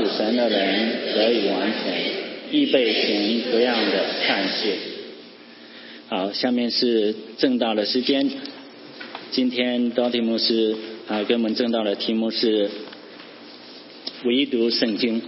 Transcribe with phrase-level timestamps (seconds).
[0.00, 1.92] 属神的人得以完成，
[2.50, 4.74] 预备行各样的善事。
[6.08, 8.30] 好，下面是正道的时间。
[9.30, 10.74] 今天道题目是
[11.06, 12.70] 啊，给我们正道的题目是
[14.24, 15.20] 唯独圣经。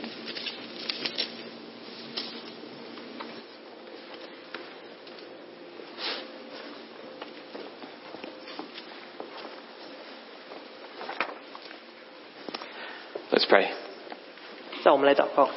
[15.01, 15.49] 让我们来祷告。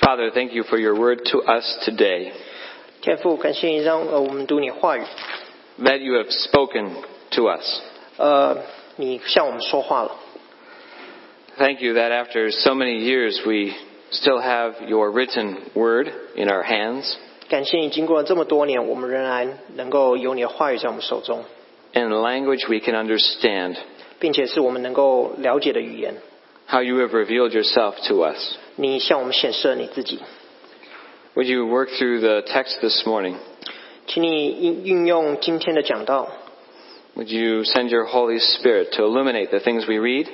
[0.00, 2.30] Father, thank you for your word to us today,
[3.02, 5.02] 天父，感谢你让呃我们读你话语，
[5.80, 6.90] that you have spoken
[7.30, 7.80] to us.
[8.16, 8.58] 呃，
[8.96, 10.12] 你向我们说话了。
[11.58, 13.74] Thank you that after so many years we
[14.12, 17.14] still have your written word in our hands
[17.48, 21.44] 感谢你经过这么多年，我们仍然能够有你的话语在我们手中，
[21.94, 23.76] in a language we can understand,
[24.20, 26.14] 并且是我们能够了解的语言。
[26.70, 28.56] how you have revealed yourself to us.
[28.76, 30.20] 你向我们显示了你自己，
[31.34, 33.36] Would you work through the text this morning?
[34.06, 36.28] 请你运运用今天的讲道，
[37.16, 40.26] Would you send your Holy Spirit to illuminate the things we read?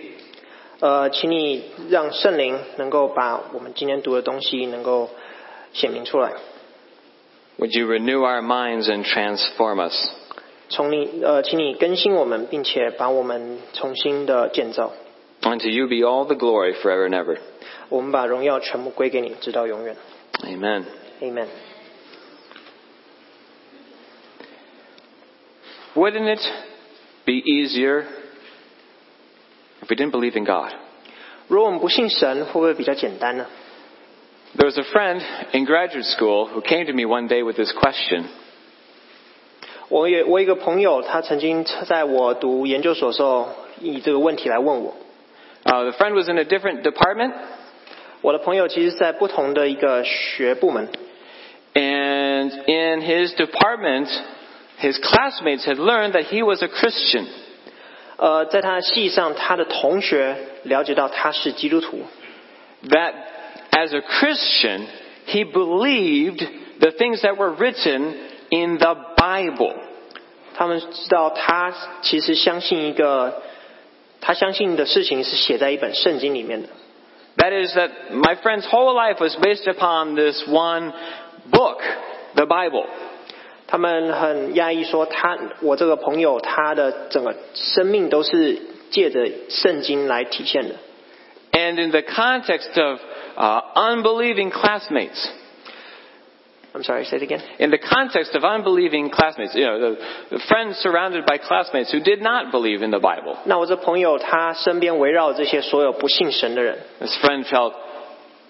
[0.81, 5.11] 呃，请你让圣灵能够把我们今天读的东西能够
[5.73, 6.33] 显明出来。
[7.59, 9.95] Would you renew our minds and transform us?
[10.69, 14.93] 从你呃，请你更新我们，并且把我们重新的建造。
[15.47, 17.39] Unto you be all the glory forever and ever.
[17.89, 19.97] 我们把荣耀全部归给你，直到永远。
[20.45, 20.85] Amen.
[21.21, 21.47] Amen。
[25.95, 26.41] Wouldn't it
[27.27, 28.05] be easier
[29.83, 30.73] if we didn't believe in God?
[31.49, 33.47] 如果我们不信神，会不会比较简单呢？
[34.57, 35.21] There was a friend
[35.53, 38.25] in graduate school who came to me one day with this question.
[39.89, 43.49] 我有我有一个朋友，他曾经在我读研究所的时候，
[43.81, 44.97] 以这个问题来问我。
[45.67, 47.33] Uh, the friend was in a different department,
[48.21, 50.89] 我的朋友其实在不同的一个学部门，
[51.75, 54.09] and in his department,
[54.81, 57.27] his classmates had learned that he was a Christian.
[58.17, 62.05] 呃，在他的系上，他的同学了解到他是基督徒，
[62.89, 63.15] That
[63.71, 64.87] as a Christian,
[65.27, 66.47] he believed
[66.79, 68.15] the things that were written
[68.51, 69.75] in the Bible.
[70.55, 71.73] 他们知道他
[72.03, 73.43] 其实相信一个，
[74.21, 76.69] 他相信的事情是写在一本圣经里面的。
[77.37, 80.93] That is, that my friend's whole life was based upon this one
[81.51, 81.81] book,
[82.35, 82.87] the Bible.
[83.67, 88.59] 他们很压抑说他，我这个朋友他的整个生命都是
[88.91, 90.75] 借着圣经来体现的。
[91.53, 93.01] And in the context of
[93.37, 95.27] uh, unbelieving classmates,
[96.77, 97.43] I'm sorry, say it again.
[97.59, 99.97] in the context of unbelieving classmates, you know, the,
[100.31, 103.37] the friends surrounded by classmates who did not believe in the Bible.
[103.45, 107.75] 那我这朋友他身边围绕这些所有不信神的人， This friend felt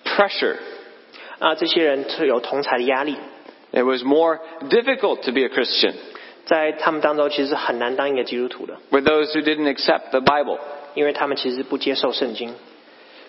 [0.04, 0.56] pressure.
[1.40, 3.16] 啊，这些人是有同才的压力，
[3.72, 4.38] It was more
[4.68, 5.94] difficult to be a Christian
[6.46, 10.58] 在他们当中其实是很难当一个基督徒的， with those who didn't accept the Bible.
[10.94, 12.54] 因为他们其实不接受圣经。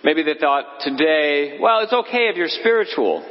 [0.03, 3.23] Maybe they thought today, well, it's okay if you're spiritual.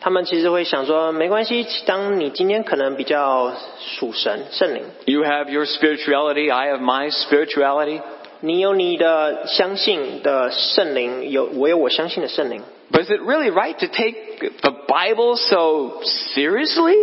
[0.00, 8.00] 他们其实会想说，没关系，当你今天可能比较属神圣灵， You have your spirituality, I have my spirituality.
[8.40, 12.62] 你有你的相信的圣灵，有我有我相信的圣灵。
[12.90, 16.02] But is it really right to take the Bible so
[16.34, 16.96] seriously?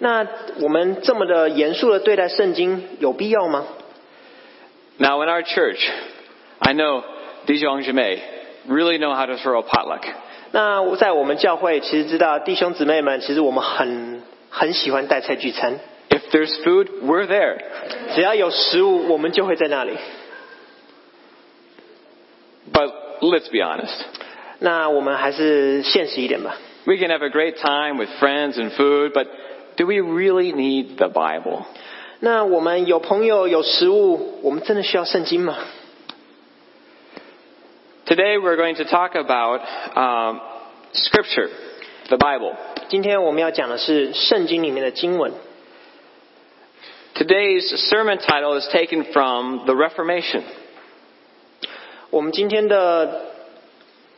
[0.00, 0.26] 那
[0.60, 3.64] 我们这么的严肃的对待圣经，有必要吗？
[4.98, 5.78] Now, in our church,
[6.58, 7.04] I know
[7.46, 8.18] these young Jame
[8.68, 10.02] really know how to throw a potluck.
[10.50, 17.58] 那我在我们教会，其实知道弟兄姊妹们，其实我们很很喜欢带菜聚餐， If there's food, we're there.
[18.14, 19.92] 只要有食物，我们就会在那里。
[22.72, 23.98] But let's be honest.
[24.58, 26.56] 那我们还是现实一点吧。
[26.84, 29.26] We can have a great time with friends and food, but
[29.76, 31.62] do we really need the Bible?
[32.20, 35.56] 那我们有朋友有食物，我们真的需要圣经吗？
[38.06, 39.60] Today we're going to talk about
[39.96, 40.40] um,
[40.92, 41.48] Scripture,
[42.10, 42.54] the Bible.
[42.88, 45.32] 今天我们要讲的是圣经里面的经文。
[47.14, 50.42] Today's sermon title is taken from the Reformation.
[52.10, 53.32] 我们今天的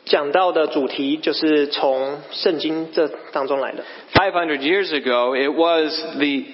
[0.04, 3.84] 讲到的主题就是从圣经这当中来的。
[4.14, 6.44] 500 years ago, it was the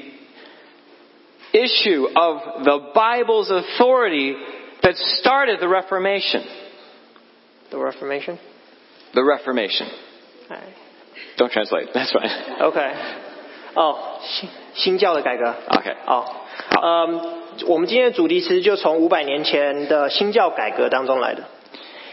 [1.53, 4.37] issue of the Bible's authority
[4.83, 6.43] that started the Reformation.
[7.75, 8.39] The Reformation。
[9.13, 9.87] The Reformation.
[10.49, 10.59] 哎
[11.37, 11.93] Don't translate.
[11.93, 12.31] That's fine.
[12.61, 12.91] OK，
[13.75, 15.55] 哦，新新教的改革。
[15.69, 15.95] Okay.
[16.07, 16.25] 哦，
[16.83, 17.21] 嗯，
[17.67, 21.45] 我们今天的主题其实就从五百年前的新教改革当中来的。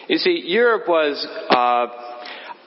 [0.07, 1.87] You see, Europe was uh,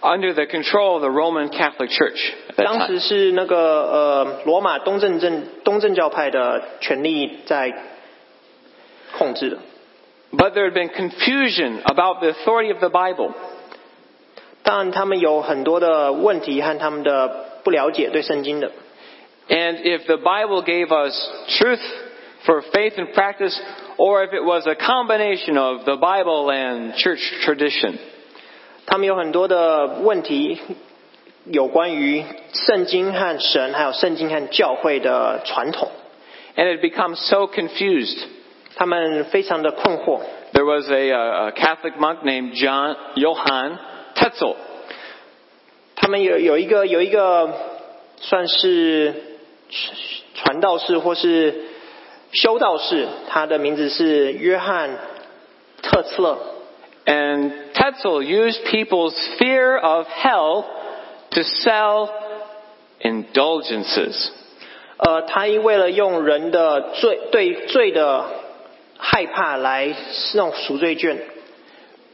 [0.03, 2.87] under the control of the Roman Catholic Church at that 当 time.
[2.87, 7.73] 时是那个呃罗马东正正东正教派的权力在
[9.17, 9.59] 控制的。
[10.33, 13.33] But there had been confusion about the authority of the Bible.
[14.63, 18.71] 当然，他们有很多的问题和他们的不了解对圣经的。
[19.49, 21.15] And if the Bible gave us
[21.59, 21.81] truth
[22.45, 23.59] for faith and practice,
[23.97, 27.99] or if it was a combination of the Bible and church tradition.
[28.87, 30.59] 他们有很多的问题，
[31.47, 35.91] 有关于圣经和神，还有圣经和教会的传统，
[36.57, 38.19] And it becomes so confused.
[38.77, 40.21] 他们非常的困惑。
[40.53, 43.79] There was a, uh, a Catholic monk named John Johann
[44.15, 44.57] Tetzel.
[45.97, 47.53] 他们有有一个有一个
[48.17, 49.15] 算是
[50.35, 51.55] 传道士或是
[52.33, 54.91] 修道士，他的名字是约翰
[55.83, 56.39] 特茨勒。
[57.07, 60.65] And Tetzel used people's fear of hell
[61.31, 62.09] to sell
[63.01, 64.31] indulgences.
[64.99, 68.25] 呃，他为了用人的罪对罪的
[68.98, 69.94] 害怕来
[70.34, 71.18] 那种赎罪券。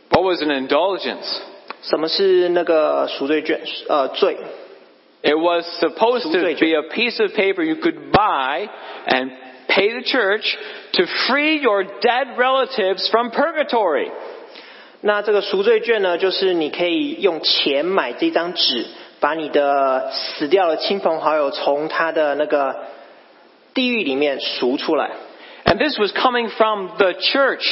[0.10, 1.40] What was an indulgence?
[1.84, 3.62] 什么是那个赎罪券？
[3.88, 4.38] 呃，罪。
[5.24, 8.68] It was supposed to be a piece of paper you could buy
[9.06, 9.32] and
[9.68, 10.58] pay the church
[10.94, 14.10] to free your dead relatives from purgatory.
[15.02, 18.86] 那这个赎罪券呢，就是你可以用钱买这张纸，
[19.20, 22.76] 把你的死掉的亲朋好友从他的那个
[23.74, 25.12] 地狱里面赎出来
[25.65, 27.67] And this was coming from the church.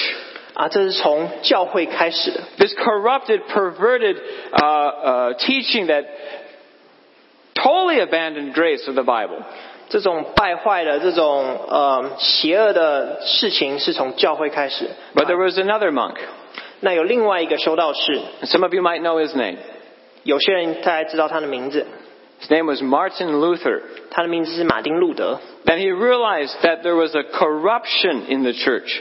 [0.54, 2.40] 啊，这是从教会开始的。
[2.58, 4.16] This corrupted, perverted
[4.52, 6.04] uh, uh, teaching that
[7.54, 9.42] totally abandoned grace of the Bible.
[9.88, 14.88] 这种败坏的、这种呃邪恶的事情是从教会开始。
[15.14, 16.16] But there was another monk.
[16.80, 19.56] 那有另外一个修道士， And some of you might know his name.
[20.22, 21.86] 有些人大概知道他的名字，
[22.40, 23.80] His name was Martin Luther.
[24.10, 25.40] 他的名字是马丁路德。
[25.66, 29.00] And he realized that there was a corruption in the church.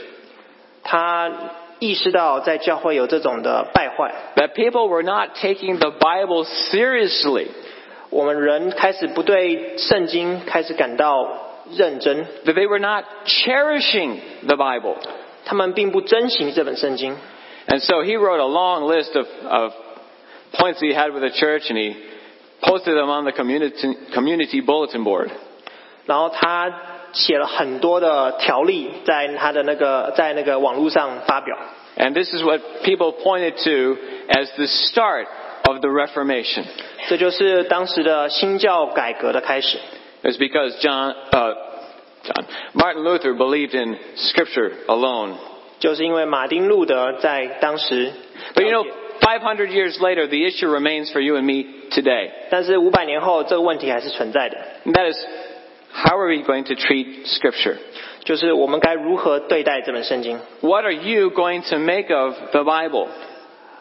[0.82, 1.30] 他
[1.78, 7.48] 意识到在教会有这种的败坏， That people were not taking the Bible seriously.
[8.10, 11.28] 我们人开始不对圣经开始感到
[11.76, 14.96] 认真， That they were not cherishing the Bible.
[15.44, 17.16] 他们并不珍惜这本圣经。
[17.66, 19.72] And so he wrote a long list of, of
[20.52, 21.96] points he had with the church and he
[22.60, 25.30] posted them on the community, community bulletin board.
[26.06, 26.72] 然后他
[27.12, 31.56] 写了很多的条例在他的那个在那个网络上发表。
[31.96, 33.96] And this is what people pointed to
[34.28, 35.26] as the start
[35.64, 36.64] of the Reformation.
[37.08, 39.78] 这就是当时的新教改革的开始，
[40.22, 41.54] It's because John, uh,
[42.24, 45.34] John, Martin Luther believed in Scripture alone.
[45.78, 48.12] 就是因为马丁路德在当时，
[48.54, 48.86] But you know,
[49.28, 52.30] 500 years later, the issue remains for you and me today.
[52.50, 55.16] 但是五百年后这个问题还是存在的， And that is,
[55.92, 57.76] how are we going to treat Scripture?
[58.24, 63.08] 就是我们该如何对待这本圣经， What are you going to make of the Bible?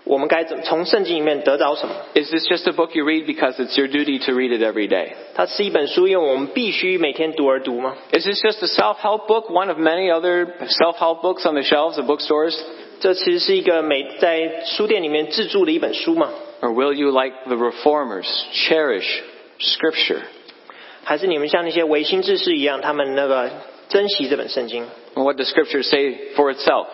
[0.06, 1.96] 我们该怎从圣经里面得着什么？
[2.14, 4.90] Is this just a book you read because it's your duty to read it every
[4.90, 5.14] day?
[5.34, 7.96] 它是一本书，因为我们必须每天读而读吗？
[8.12, 11.98] Is this just a self-help book, one of many other self-help books on the shelves
[11.98, 12.54] of bookstores?
[13.00, 16.30] 这其实是一个每在书店里面自助的一本书嘛？
[16.62, 19.22] Or will you, like the reformers, cherish
[19.60, 20.22] Scripture?
[21.04, 23.50] 还是你们像那些唯心志士一样，他们那个
[23.90, 26.88] 珍惜这本圣经， And what does Scripture say for itself?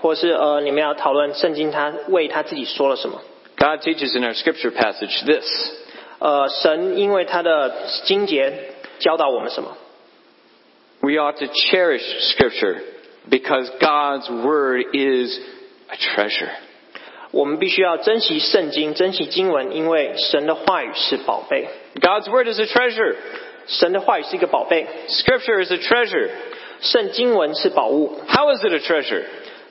[0.00, 3.22] 或是呃，你们要讨论圣经他为他自己说了什么？
[3.56, 5.46] God teaches in our Scripture passage this.
[6.18, 7.72] 呃，神因为他的
[8.04, 8.52] 经节
[8.98, 9.76] 教导我们什么？
[11.00, 12.02] We ought to cherish
[12.34, 12.76] Scripture
[13.28, 15.38] because God's Word is
[15.88, 16.50] a treasure.
[17.30, 21.68] 我们必须要珍惜圣经，珍惜经文，因为神的话语是宝贝。
[22.00, 23.16] God's Word is a treasure.
[23.66, 26.28] 神的话语是一个宝贝， Scripture is a treasure.
[26.80, 28.20] 圣经文是宝物。
[28.28, 29.22] How is it a treasure?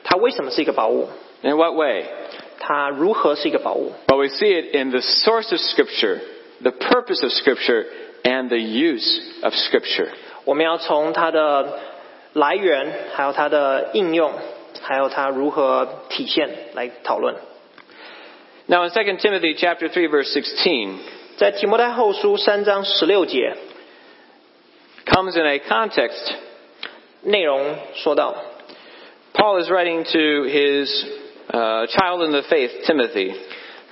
[0.04, 1.10] 它为什么是一个宝物？
[1.44, 2.06] In what way?
[2.60, 3.92] 它如何是一个宝物？
[4.08, 6.20] Well, we see it in the source of Scripture,
[6.62, 7.86] the purpose of Scripture,
[8.24, 10.08] and the use of Scripture.
[10.46, 11.80] 我们要从它的
[12.36, 14.32] 来源，还有它的应用，
[14.82, 17.36] 还有它如何体现来讨论。
[18.68, 20.96] Now, in 2 Timothy chapter 3, verse 16,
[21.38, 23.56] 在提摩太后书三章十六节
[25.06, 26.34] comes in a context.
[27.24, 28.36] 内容说到，
[29.34, 31.06] Paul is writing to his
[31.52, 33.34] uh, child in the faith, Timothy.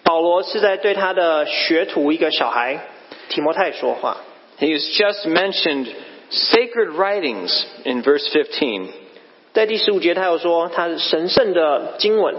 [0.03, 2.79] 保罗是在对他的学徒一个小孩
[3.27, 4.17] 提摩太说话。
[4.59, 5.88] He has just mentioned
[6.29, 8.89] sacred writings in verse 15.
[9.53, 12.35] 在第十五节，他又说他是神圣的经文。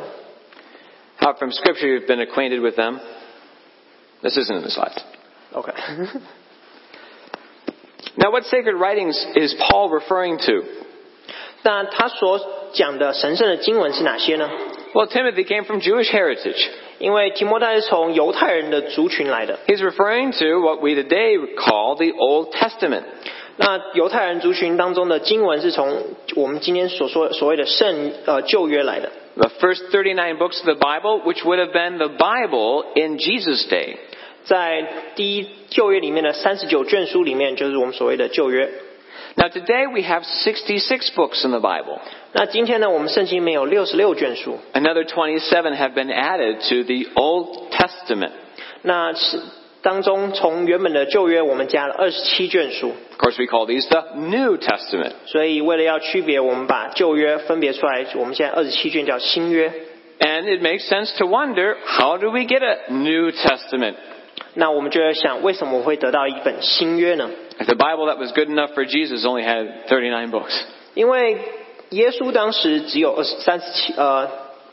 [1.20, 2.98] Uh, from Scripture, you've been acquainted with them.
[4.22, 4.96] This isn't in the slides.
[5.52, 5.72] OK，
[8.16, 10.64] Now, what sacred writings is Paul referring to?
[11.62, 12.40] 那他所
[12.72, 14.48] 讲的神圣的经文是哪些呢？
[14.94, 16.68] Well, Timothy came from Jewish heritage.
[16.98, 23.04] 因为提摩太是从犹太人的族群来的， He's referring to what we today call the Old Testament.
[23.56, 26.02] 那犹太人族群当中的经文是从
[26.36, 29.10] 我们今天所说所谓的圣呃旧约来的。
[29.36, 33.68] The first 39 books of the Bible, which would have been the Bible in Jesus'
[33.68, 33.96] day.
[34.44, 38.70] 在第一旧约里面的三十九卷书里面，就是我们所谓的旧约。
[39.36, 42.00] Now, today we have 66 books in the Bible.
[42.32, 48.32] 那今天呢，我们圣经里面有六十六卷书， Another 27 have been added to the Old Testament.
[48.82, 49.40] 那是
[49.84, 52.88] 当中从原本的旧约，我们加了二十七卷书。
[52.88, 55.12] Of course, we call these the New Testament.
[55.26, 59.72] 所以为了要区别，我们把旧约分别出来，我们现在二十七卷叫新约。
[60.18, 63.94] And it makes sense to wonder how do we get a New Testament?
[64.52, 67.30] 那我们就要想，为什么我会得到一本新约呢？
[67.58, 70.52] If the Bible that was good enough for Jesus only had 39 books.
[70.92, 71.38] 因为
[71.90, 74.28] 耶稣当时只有二十三十七呃，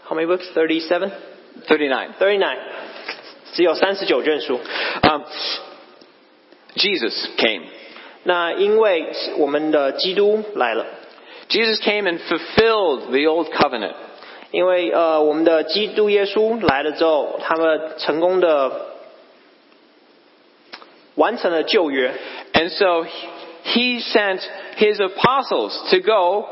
[0.05, 0.51] how many books?
[0.53, 1.11] Thirty seven,
[1.67, 2.09] 39.
[3.53, 4.59] thirty nine，只有三十九卷书。
[5.01, 5.21] Um,
[6.75, 7.63] Jesus came.
[8.23, 10.85] 那因为我们的基督来了，
[11.49, 13.93] Jesus came and fulfilled the old covenant.
[14.51, 18.71] 因为呃我们的基督耶稣来了之后，他们成功的
[21.15, 22.13] 完成了旧约。
[22.53, 23.05] And so
[23.65, 24.41] he sent
[24.77, 26.45] his apostles to go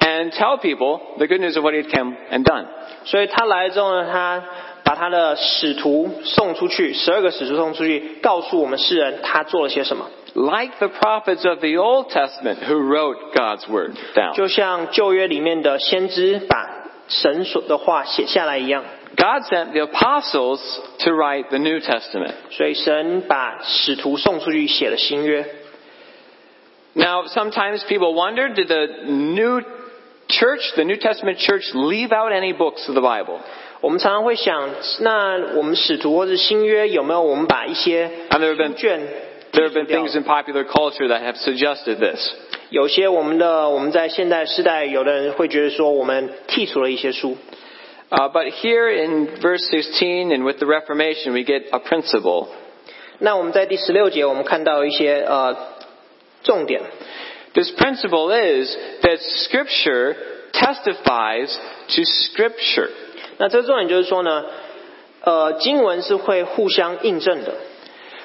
[0.00, 2.66] and tell people the good news of what he had come and done.
[3.04, 4.44] 所以他来了之后呢，他
[4.84, 10.08] 把他的使徒送出去，十二个使徒送出去，告诉我们世人他做了些什么。
[10.34, 14.34] Like the prophets of the Old Testament who wrote God's word down.
[14.34, 16.68] 就像旧约里面的先知把
[17.08, 18.84] 神所的话写下来一样，
[19.16, 20.60] God sent the apostles
[21.00, 22.34] to write the New Testament.
[22.50, 25.44] 所以神把使徒送出去写了新约。
[26.92, 29.62] Now, sometimes people wonder, did the New
[30.28, 33.40] Church, the New Testament church, leave out any books of the Bible?
[33.80, 34.68] 我们常常会想，
[35.00, 39.00] 那我们使徒或是新约有没有我们把一些 And there have been 书卷
[39.52, 42.30] There have been 剔除掉 things in popular culture that have suggested this.
[42.68, 47.36] 有些我们的我们在现代时代，有的人会觉得说我们剔除了一些书。
[48.10, 52.48] Uh, but here in verse 16 and with the Reformation, we get a principle.
[53.18, 55.56] 那我们在第十六节，我们看到一些呃
[56.44, 56.82] 重点。
[57.54, 60.14] This principle is that Scripture
[60.52, 61.56] testifies
[61.88, 62.90] to Scripture.
[63.38, 64.44] 那这个重点就是说呢，
[65.22, 67.54] 呃，经文是会互相印证的。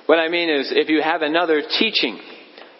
[0.05, 2.15] What I mean is, if you have another teaching,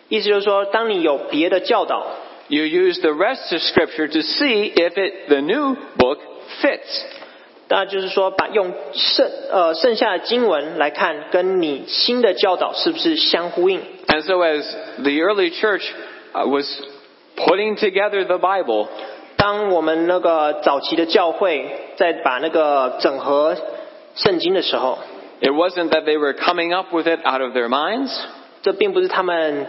[0.10, 2.06] 意思就是说，当你有别的教导，
[2.48, 6.20] you use the rest of Scripture to see if it, the new book
[6.62, 7.04] fits.
[7.68, 13.82] 那就是说，把用剩呃剩下的经文来看，跟你新的教导是不是相呼应？
[14.08, 14.64] And so, as
[15.00, 16.66] the early church uh, was
[17.36, 18.88] putting together the Bible,
[19.38, 23.56] 当我们那个早期的教会在把那个整合
[24.16, 24.98] 圣经的时候，
[25.42, 28.12] it wasn't that they were coming up with it out of their minds.
[28.62, 29.68] 这并不是他们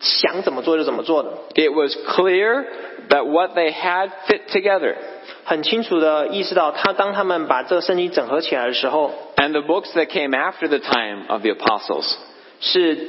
[0.00, 2.64] 想怎么做就怎么做的， It was clear
[3.08, 4.94] that what they had fit together.
[5.44, 12.14] 很清楚的意识到，他当他们把这个圣经整合起来的时候， And the books that came after the time of the apostles,
[12.60, 13.08] 是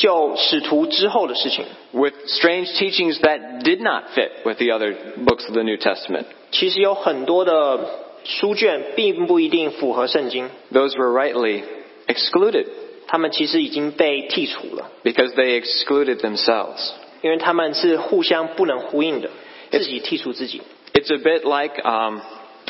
[0.00, 1.64] 就使徒之后的事情。
[1.92, 6.26] with strange teachings that did not fit with the other books of the New Testament.
[6.50, 7.78] 其实有很多的
[8.24, 11.62] 书卷并不一定符合圣经， Those were rightly
[12.06, 12.66] excluded
[13.06, 16.90] 他们其实已经被剔除了， because they excluded themselves.
[17.22, 19.30] 因为他们是互相不能呼应的，
[19.70, 20.60] 自己剔除自己。
[20.92, 22.20] It's a bit like um,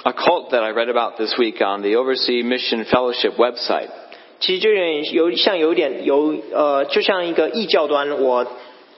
[0.04, 3.88] a cult that I read about this week on the Overseas Mission Fellowship website.
[4.40, 8.46] 其实就有点有像有一点有呃，就像一个异教端，我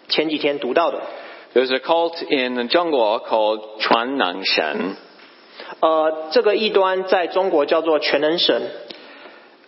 [0.08, 1.00] 前几天读到的，
[1.54, 4.96] There's a cult in Zhongguo called Chuan Nang Shen.
[5.80, 8.62] 呃，这个异端在中国叫做全能神，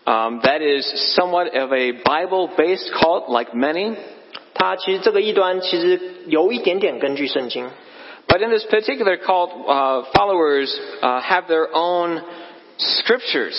[0.07, 3.95] Um, that is somewhat of a Bible-based cult, like many.
[4.55, 7.71] 它其实这个异端其实有一点点根据圣经，
[8.27, 12.23] But in this particular cult, uh, followers uh, have their own
[12.79, 13.55] scriptures.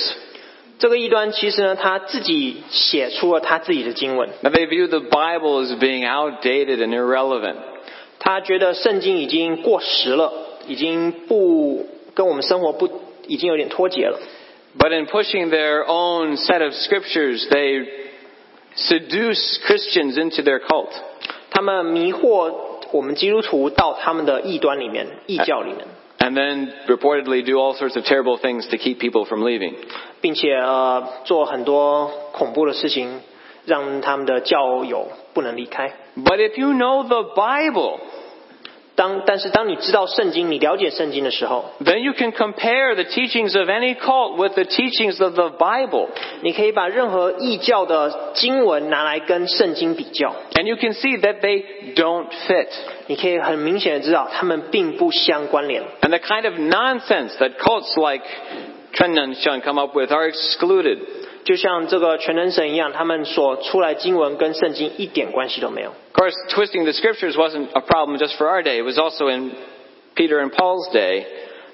[0.78, 7.56] 这个异端其实呢，他自己写出了他自己的经文，Now they view the Bible as being outdated and irrelevant.
[8.18, 10.32] 他觉得圣经已经过时了，
[10.66, 12.90] 已经不跟我们生活不
[13.26, 14.18] 已经有点脱节了。
[14.78, 17.86] But in pushing their own set of scriptures, they
[18.76, 20.90] seduce Christians into their cult.
[21.50, 22.54] 他们迷惑
[22.92, 25.86] 我们基督徒到他们的异端里面、异教里面。
[26.25, 29.75] And and then reportedly do all sorts of terrible things to keep people from leaving.
[30.21, 33.21] 并且呃做很多恐怖的事情，
[33.65, 35.93] 让他们的教友不能离开。
[36.15, 37.99] But if you know the Bible,
[38.95, 45.49] 当但是当你知道圣经，你了解圣经的时候， then you can compare the teachings of any cult with the teachings of the
[45.49, 46.09] Bible.
[46.41, 51.63] 你可以把任何异教的经文拿来跟圣经比较， And you can see that they
[51.95, 52.67] don't fit.
[53.07, 55.83] 你可以很明显的知道它们并不相关联。
[56.01, 58.25] And the kind of nonsense that cults like
[58.93, 60.99] Trenanshan come up with are excluded.
[61.46, 65.90] 就像这个全能神一样，他们所出来经文跟圣经一点关系都没有。
[66.12, 68.78] Of course, twisting the scriptures wasn't a problem just for our day.
[68.80, 69.52] It was also in
[70.16, 71.24] Peter and Paul's day.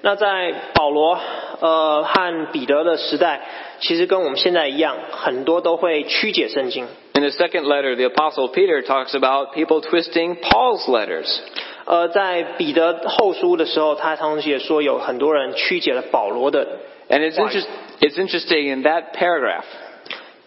[0.01, 1.17] 那在保罗
[1.59, 3.41] 呃和彼得的时代，
[3.79, 6.85] 其实跟我们现在一样，很多都会曲解圣经。
[7.15, 11.39] In the second letter, the apostle Peter talks about people twisting Paul's letters.
[11.85, 16.67] 呃，在彼得后书的时候，他同时也说有很多人曲解了保罗的。
[17.09, 17.65] And it's, interest,
[18.02, 19.64] it's interesting in that paragraph.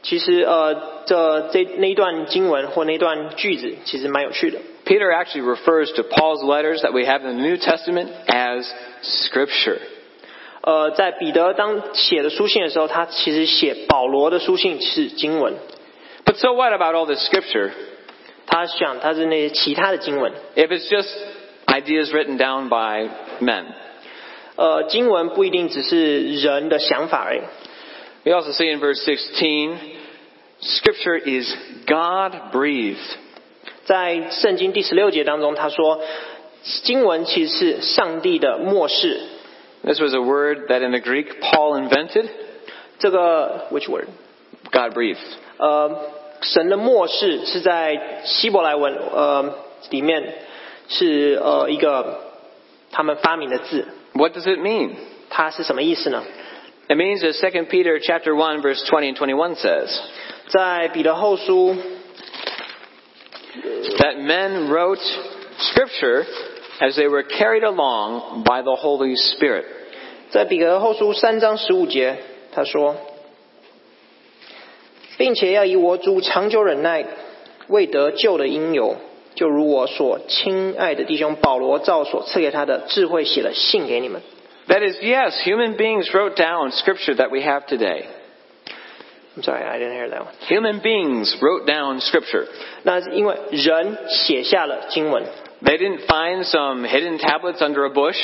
[0.04, 4.60] 其实呃，这这那一段经文或那段句子其实蛮有趣的。
[4.84, 8.68] Peter actually refers to Paul's letters that we have in the New Testament as
[9.04, 9.78] scripture.
[10.62, 15.54] 呃，在彼得当写的书信的时候，他其实写保罗的书信是经文，
[16.26, 17.72] But so what about all this scripture?
[18.48, 20.34] 他想他是那些其他的经文。
[20.56, 21.10] If it's just
[21.68, 23.66] ideas written down by men.
[24.56, 27.42] 呃，经文不一定只是人的想法而已。
[28.24, 29.78] We also see in verse 16,
[30.62, 31.52] scripture is
[31.88, 32.98] God breathed.
[33.86, 36.02] 在圣经第十六节当中，他说
[36.84, 39.20] 经文其实是上帝的漠视。
[39.84, 42.28] This was a word that in the Greek Paul invented.
[43.00, 44.06] 这个 which word？
[44.72, 45.18] God breathed.
[45.58, 49.56] 呃，神的漠视是在希伯来文呃
[49.90, 50.36] 里面
[50.88, 52.20] 是呃一个
[52.92, 54.96] 他们发明的字， What does it mean?
[55.30, 56.24] 它是什么意思呢？
[56.88, 59.90] It means as 2 Peter chapter 1 verse 20 and 21 says,
[60.50, 61.76] 在彼得后书
[63.98, 65.00] that men wrote
[65.60, 66.26] scripture
[66.80, 69.66] as they were carried along by the Holy Spirit.
[70.32, 72.18] 在彼得后书三章十五节，
[72.54, 72.96] 他说，
[75.18, 77.06] 并且要以我主长久忍耐，
[77.68, 78.98] 为得救的因由，
[79.36, 84.22] 就如我所亲爱的弟兄保罗照所赐给他的智慧写了信给你们。
[84.68, 88.06] That is, yes, human beings wrote down scripture that we have today.
[89.36, 90.34] I'm sorry, I didn't hear that one.
[90.48, 92.48] Human beings wrote down scripture.
[92.84, 95.24] 那是因为人写下了经文，
[95.64, 98.18] They didn't find some hidden tablets under a bush.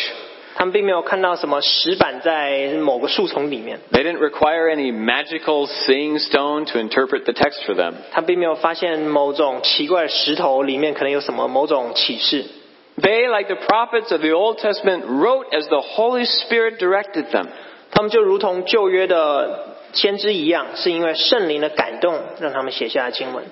[0.55, 7.93] 他们并没有看到什么石板在某个树丛里面， They didn't require any magical seeing stone to interpret the text for them.
[8.11, 12.45] 他并没有发现某种奇怪的石头里面可能有什么某种启示。
[12.99, 17.45] They, like the prophets of the Old Testament, wrote as the Holy Spirit directed them.
[17.91, 23.45] 他们就如同旧约的先知一样，是因为圣灵的感动，让他们写下了经文。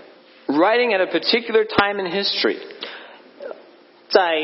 [0.47, 2.57] Writing at a particular time in history.
[4.09, 4.39] 在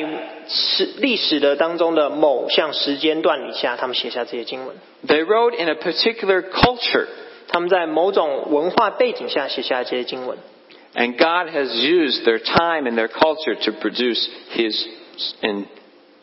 [0.47, 4.75] 史历史的当中的某项时间段里下，他们写下这些经文。
[5.07, 7.07] They wrote in a particular culture.
[7.47, 10.37] 他们在某种文化背景下写下这些经文。
[10.93, 14.85] And God has used their time and their culture to produce His
[15.41, 15.67] in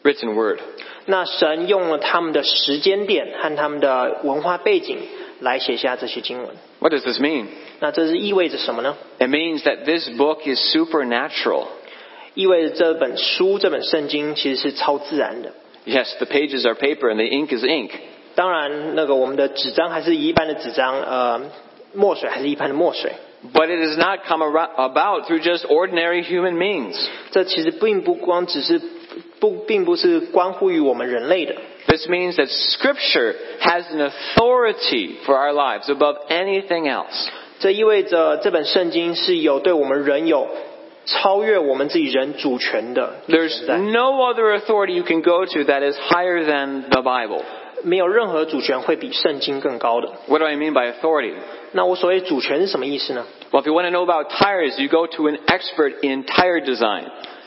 [0.02, 0.58] written word.
[1.06, 4.98] 那神用了他们的时间点和他们的文化背景
[5.40, 6.48] 来写下这些经文。
[6.80, 7.46] What does this mean?
[7.80, 8.96] 那这是意味着什么呢？
[9.18, 11.68] It means that this book is supernatural.
[12.34, 15.52] 意味着这本书、这本圣经其实是超自然的。
[15.86, 17.90] Yes, the pages are paper and the ink is ink.
[18.34, 21.40] 当然，那个我们的纸张还是一般的纸张，呃，
[21.94, 23.12] 墨水还是一般的墨水。
[23.52, 26.96] But it has not come ar- about through just ordinary human means.
[27.30, 28.80] 这其实并不光只是
[29.40, 31.54] 不，并不是关乎于我们人类的。
[31.86, 37.28] This means that Scripture has an authority for our lives above anything else.
[37.60, 40.48] 这意味着这本圣经是有对我们人有
[41.06, 47.02] 超越我们自己人主权的 There's 存在， no other authority you can go to that is higher than the
[47.02, 47.42] Bible.
[47.84, 50.08] 没有任何主权会比圣经更高的。
[50.26, 51.34] What do I mean by authority?
[51.72, 53.24] 那我所谓主权是什么意思呢？
[53.50, 56.60] Well, if you want to know about tires, you go to an expert in tire
[56.60, 57.04] design.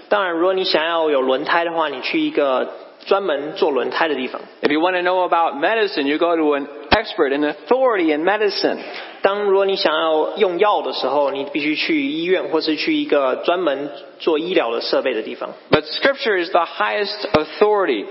[0.09, 2.69] 当然，如果你想要有轮胎的话，你去一个
[3.05, 4.41] 专门做轮胎的地方。
[4.61, 8.23] If you want to know about medicine, you go to an expert, an authority in
[8.23, 8.77] medicine.
[9.21, 15.53] 当如果你想要用药的时候，你必须去医院或是去一个专门做医疗的设备的地方。
[15.69, 18.05] But Scripture is the highest authority.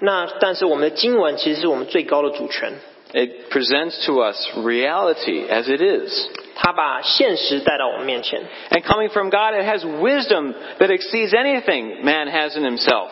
[0.00, 2.72] 那但是我们的经文其实是我们最高的主权，
[3.12, 6.28] It presents to us reality as it is.
[6.54, 8.42] 他把现实带到我们面前。
[8.70, 13.08] And coming from God, it has wisdom that exceeds anything man has in himself.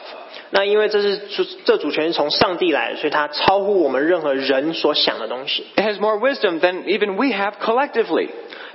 [0.50, 5.66] 那因为这是主这主权是从上帝来的，所以它超乎我们任何人所想的东西。
[5.76, 8.28] It has more wisdom than even we have collectively.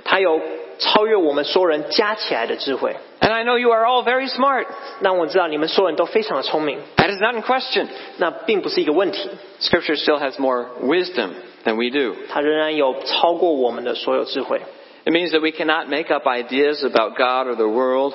[0.04, 0.40] 它有
[0.78, 2.96] 超越我们所有人加起来的智慧。
[3.20, 4.66] And I know you are all very smart.
[5.00, 7.86] 那我知道你们所有人都非常的聪明， That is not in question.
[8.18, 9.30] 那并不是一个问题。
[9.60, 11.30] Scripture still has more wisdom
[11.66, 12.14] than we do.
[12.28, 14.60] 它仍然有超过我们的所有智慧。
[15.04, 18.14] It means that we cannot make up ideas about God or the world.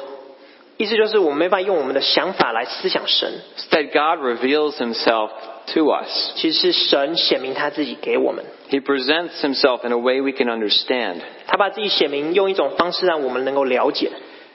[0.78, 5.32] 意思就是我们没办法用我们的想法来思想神， Instead, God reveals himself
[5.74, 6.34] to us.
[6.36, 8.46] 其实是神显明他自己给我们。
[8.70, 11.22] He presents himself in a way we can understand.
[11.48, 14.12] 他把自己显明，用一种方式让我们能够了解。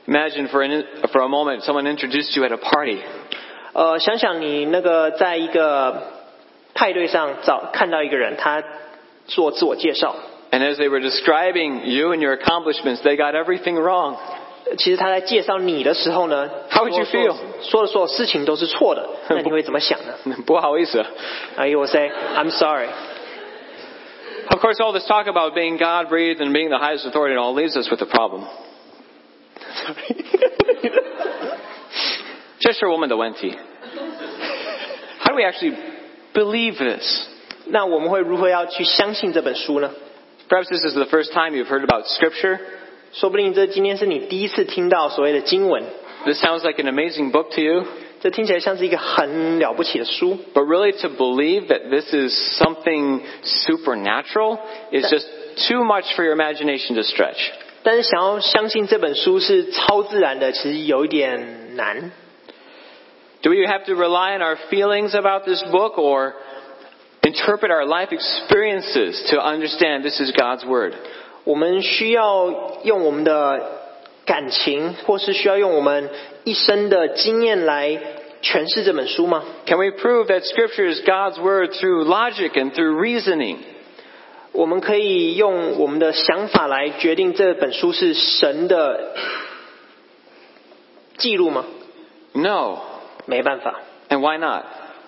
[0.07, 2.99] Imagine for, an, for a moment someone introduced you at a party.
[3.73, 6.03] 呃，想想你那个在一个
[6.75, 8.63] 派对上找看到一个人，他
[9.27, 10.17] 做自我介绍，
[10.51, 14.17] And as they were describing you and your accomplishments, they got everything wrong.
[14.79, 17.37] 其实他在介绍你的时候呢 How would you 说说 feel?
[17.63, 20.37] 说的所有事情都是错的，那你会怎么想呢？
[20.47, 21.05] 不好意思。
[21.57, 22.89] 啊，you will say I'm sorry。
[24.49, 27.41] Of course, all this talk about being God breathed and being the highest authority and
[27.41, 28.45] all leaves us with a problem.
[32.59, 33.55] 这是我们的问题.
[35.21, 35.75] How do we actually
[36.35, 37.29] believe this?
[37.67, 39.91] 那我们会如何要去相信这本书呢？
[40.49, 42.59] Perhaps this is the first time you've heard about Scripture.
[43.13, 45.83] 说不定这今天是你第一次听到所谓的经文，
[46.25, 47.85] This sounds like an amazing book to you.
[48.21, 50.39] 这听起来像是一个很了不起的书。
[50.55, 54.59] But really, to believe that this is something supernatural
[54.93, 55.27] is just
[55.69, 57.51] too much for your imagination to stretch.
[57.83, 62.13] 但是想要相信这本书是超自然的，其实有一点难。
[63.43, 66.35] Do we have to rely on our feelings about this book or
[67.27, 70.95] interpret our life experiences to understand this is God's Word?
[71.45, 73.61] 我们需要用我们的
[74.25, 76.09] 感情，或是需要用我们
[76.45, 77.99] 一生的经验来
[78.43, 79.43] 诠释这本书吗？
[79.67, 83.57] Can we prove that Scripture is God's Word through logic and through reasoning?
[84.53, 89.15] 我们可以用我们的想法来决定这本书是神的
[91.17, 91.65] 记录吗？
[92.35, 92.79] No.
[93.27, 93.81] 没办法。
[94.09, 94.65] And why not?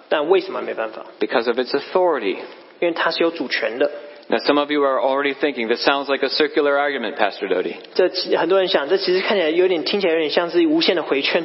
[0.09, 1.05] 但为什么没办法？
[1.21, 2.37] Because of its authority.
[2.81, 3.91] 因为它是有主权的。
[4.29, 7.75] Now, some of you are already thinking, this sounds like a circular argument, Pastor Doty.
[7.95, 11.45] 这其很多人想，这其实看起来有点听起来有点像是无限的回圈。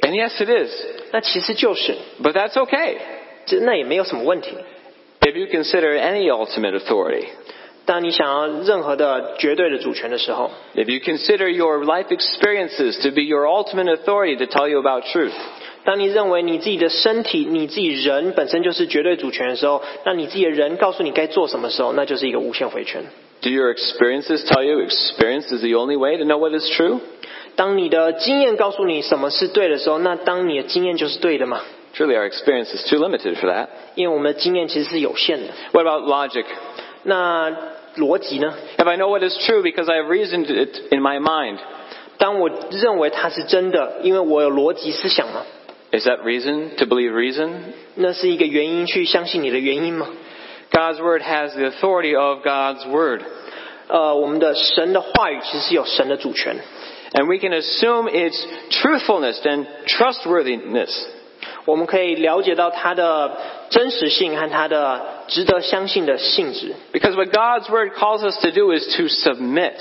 [0.00, 0.72] And yes, it is.
[1.12, 2.96] 那其实就是， But that's okay.
[3.46, 4.56] 这那也没有什么问题。
[5.20, 7.26] If you consider any ultimate authority,
[7.84, 14.78] 当你想要任何的绝对的主权的时候， if you consider your life experiences to be your ultimate authority to tell you
[14.78, 15.32] about truth,
[15.85, 23.03] 当你认为你自己的身体、你自己人本身就是绝对主权的时候，那你自己的人告诉你该做什么时候，那就是一个无限回圈。
[23.41, 26.99] do your experiences tell you experience is the only way to know what is true?
[27.55, 31.61] 当你的经验告诉你什么是对的时候，那当你的经验就是对的嘛
[31.95, 33.67] ？Truly, our experience is too limited for that.
[33.95, 35.53] 因为我们的经验其实是有限的。
[35.73, 36.45] What about logic?
[37.03, 37.51] 那
[37.97, 41.57] 逻辑呢？If I know what is true because I have reasoned it in my mind,
[42.17, 45.43] 当我认为它是真的，因为我有逻辑思想嘛，
[45.92, 47.50] is that reason to believe reason?
[47.94, 50.08] 那是一个原因去相信你的原因吗？
[50.70, 53.22] God's word has the authority of God's word.
[53.88, 56.56] 呃，我们的神的话语其实是有神的主权，
[57.14, 58.38] And we can assume its
[58.70, 61.06] truthfulness and trustworthiness.
[61.64, 63.36] 我们可以了解到它的
[63.70, 66.74] 真实性和它的值得相信的性质。
[66.92, 69.74] Because what God's word calls us to do is to submit.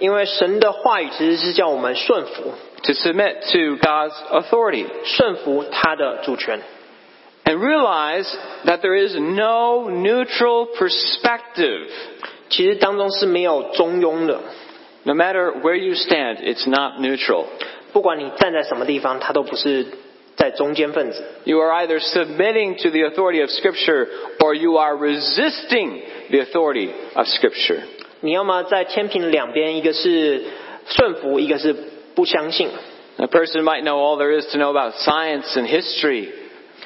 [0.00, 2.52] 因为神的话语其实是叫我们顺服，
[2.84, 4.86] To submit to God's authority.
[5.04, 6.60] 顺服他的主权，
[7.44, 8.28] And realize
[8.64, 11.86] that there is no neutral perspective.
[12.50, 14.40] 其实当中是没有中庸的。
[15.04, 17.46] No matter where you stand, it's not neutral.
[17.92, 19.86] 不管你站在什么地方，他都不是
[20.36, 21.22] 在中间分子。
[21.44, 26.90] You are either submitting to the authority of Scripture or you are resisting the authority
[27.14, 27.80] of Scripture.
[28.20, 30.44] 你要么在天平两边，一个是
[30.86, 31.74] 顺服，一个是
[32.16, 32.68] 不相信。
[33.18, 36.28] A person might know all there is to know about science and history,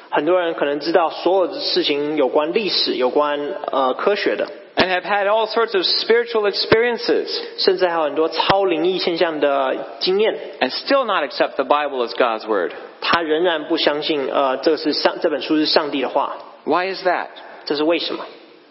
[0.09, 3.39] 很多人可能知道所有的事情有关历史、有关
[3.71, 7.27] 呃科学的， and have had all sorts of spiritual experiences,
[7.57, 12.71] 甚至还有很多超灵异现象的经验， and still not accept the Bible as God's Word.
[13.01, 16.37] 他仍然不相信呃这个是上这本书是上帝的话。
[16.65, 17.27] Why is that?
[17.65, 18.25] 这是为什么？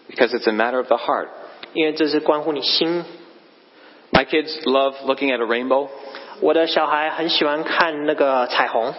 [0.09, 1.27] Because it's a matter of the heart.
[1.73, 3.03] 因为这是关乎你心。
[4.11, 5.89] My kids love looking at a rainbow.
[6.41, 8.93] 我的小孩很喜欢看那个彩虹，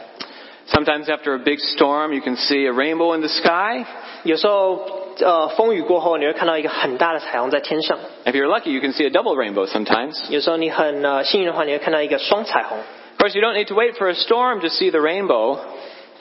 [0.71, 3.85] Sometimes after a big storm, you can see a rainbow in the sky.
[4.25, 4.79] 有时候
[5.21, 7.99] 呃风雨过后，你会看到一个很大的彩虹在天上。
[8.25, 10.29] If you're lucky, you can see a double rainbow sometimes.
[10.29, 12.77] 有时候你很呃幸运的话，你会看到一个双彩虹。
[12.79, 15.59] Of course, you don't need to wait for a storm to see the rainbow.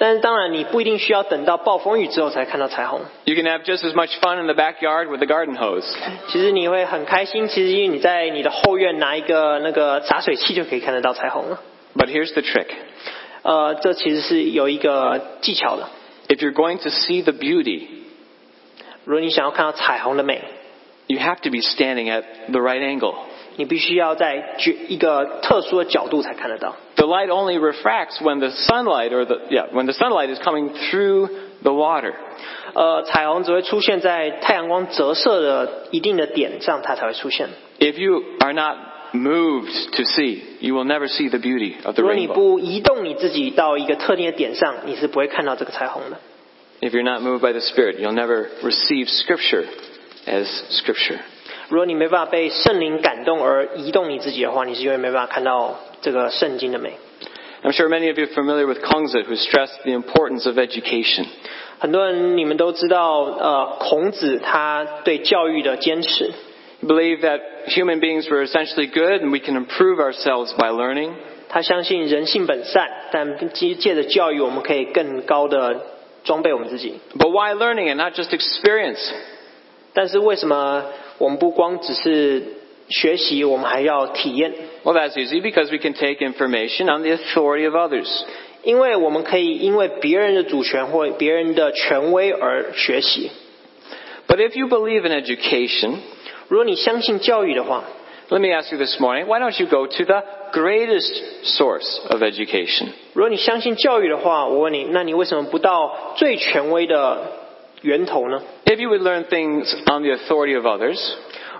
[0.02, 3.02] 但是当然，你不一定需要等到暴风雨之后才看到彩虹。
[3.26, 5.86] You can have just as much fun in the backyard with the garden hose.
[6.28, 11.60] 其实你会很开心，其实因为你在你的后院拿一个那个洒水器就可以看得到彩虹了。
[11.96, 12.68] But here's the trick.
[13.42, 15.90] 呃，这其实是有一个技巧的。
[16.28, 17.88] If you're going to see the beauty,
[19.06, 20.42] 如果你想要看到彩虹的美，
[21.08, 23.16] you have to be standing at the right angle.
[23.56, 26.76] 你必须要在绝一个特殊的角度才看得到。
[26.96, 30.70] The light only refracts when the sunlight or the yeah, when the sunlight is coming
[30.90, 31.30] through
[31.62, 32.13] the water.
[32.74, 37.50] 呃，彩虹只会出现在太阳光折射的一定的点上，它才会出现。
[37.80, 38.78] If you are not
[39.13, 42.34] moved to see, you will never see the beauty of the 如果你 rainbow.
[42.34, 46.18] 不移动你自己到一个特定的点上，你是不会看到这个彩虹的。
[46.82, 49.66] If you're not moved by the Spirit, you'll never receive Scripture
[50.28, 51.20] as Scripture.
[51.72, 56.94] 如果你没办法被圣灵感动而移动你自己的话，你是永远没办法看到这个圣经的美。
[57.63, 61.26] I'm sure many of you are familiar with Kongzi, who stressed the importance of education.
[61.80, 66.32] 很多人你们都知道，呃，孔子他对教育的坚持，
[66.82, 71.13] He believed that human beings were essentially good and we can improve ourselves by learning.
[71.50, 75.82] 他相信人性本善，但借借着教育，我们可以更高的
[76.24, 77.00] 装备我们自己。
[77.18, 79.00] But why learning and not just experience?
[79.94, 80.84] 但是为什么
[81.18, 82.44] 我们不光只是
[82.90, 84.54] 学习，我们还要体验？
[84.84, 88.08] Well, that's easy because we can take information on the authority of others.
[88.63, 93.32] 因为我们可以因为别人的主权或别人的权威而学习。
[94.28, 95.96] But if you believe in education,
[96.50, 97.84] 如果你相信教育的话，
[98.30, 102.22] let me ask you this morning, why don't you go to the greatest source of
[102.22, 102.88] education?
[103.13, 107.32] 如果你相信教育的话，我问你，那你为什么不到最权威的
[107.82, 108.42] 源头呢？
[108.66, 111.00] If you would learn things on the authority of others,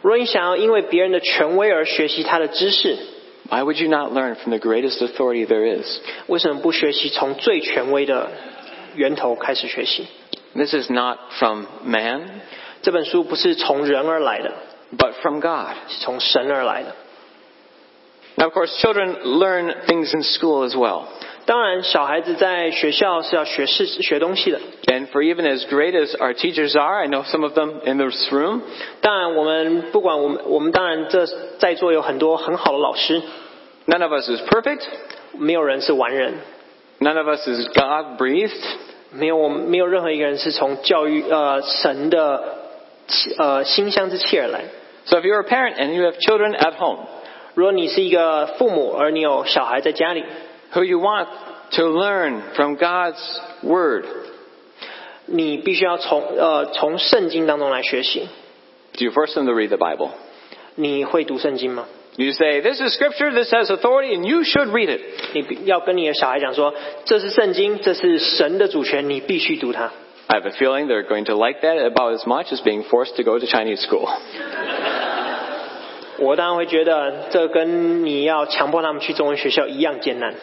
[0.01, 2.97] 如果你想要因为别人的权威而学习他的知识，
[3.49, 5.99] why would you not learn from the greatest authority there is?
[6.27, 8.32] 为什么不学习从最权威的
[8.95, 10.08] 源头开始学习？
[10.56, 12.41] This is not from man,
[12.82, 14.53] 这本书不是从人而来的，
[14.97, 15.75] but from God.
[15.88, 16.95] 是从神而来的。
[18.36, 21.06] Now, of course, children learn things in school as well.
[21.45, 24.60] 当然，小孩子在学校是要学事学东西的。
[24.88, 27.97] And for even as great as our teachers are, I know some of them in
[27.97, 28.62] this room,
[29.01, 31.25] 当然，我们不管我们我们当然这
[31.60, 33.21] 在座有很多很好的老师，
[33.86, 34.82] none of us is perfect.
[35.38, 36.34] 没有人是完人，
[36.99, 38.51] None of us is God breathed.
[39.12, 42.43] 没有我们没有任何一个人是从教育呃神的
[43.38, 44.65] 呃馨香之气而来。
[45.06, 47.06] So if you're a parent and you have children at home
[47.53, 50.25] 如果你是一个父母，而你有小孩在家里，
[50.73, 51.27] who you want
[51.71, 53.21] to learn from God's
[53.63, 54.06] Word,
[55.25, 58.27] 你必须要从呃从圣经当中来学习。
[58.97, 60.10] do you force them to read the Bible?
[60.75, 61.86] 你会读圣经吗？
[62.15, 65.01] You say, this is scripture, this has authority, and you should read it.
[65.34, 66.73] 你必要跟你的小孩讲说，
[67.06, 69.91] 这是圣经，这是神的主权，你必须读它。
[70.27, 73.15] I have a feeling they're going to like that about as much as being forced
[73.17, 74.10] to go to Chinese school.
[76.17, 80.34] 我当然会觉得这跟你要强迫他们去中文学校一样艰难。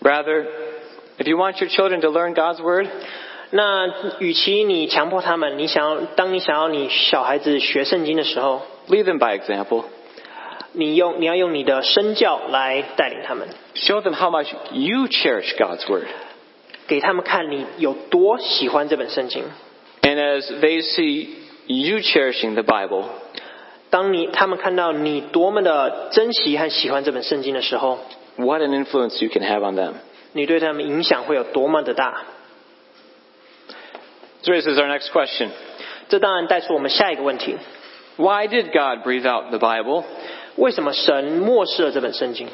[0.00, 0.46] Rather,
[1.18, 2.88] if you want your children to learn God's Word,
[3.50, 3.88] 那
[4.18, 9.84] 与其你强迫他们，你想要当你想要你小孩子学圣经的时候， lead them by example.
[10.72, 16.06] 你用你要用你的身教来带领他们， Show them how much you cherish God's Word.
[16.86, 19.44] 给他们看你有多喜欢这本圣经。
[20.02, 21.28] And as they see
[21.66, 23.04] you cherishing the Bible,
[23.90, 27.98] 当你他们看到你多么的珍惜和喜欢这本圣经的时候，
[28.36, 29.94] what an influence you can have on them.
[30.32, 32.22] 你对他们影响会有多么的大。
[34.42, 35.48] This raises our next question.
[36.08, 37.56] 这当然带出我们下一个问题：
[38.16, 40.04] Why did God breathe out the Bible?
[40.56, 42.48] 为什么神漠视了这本圣经？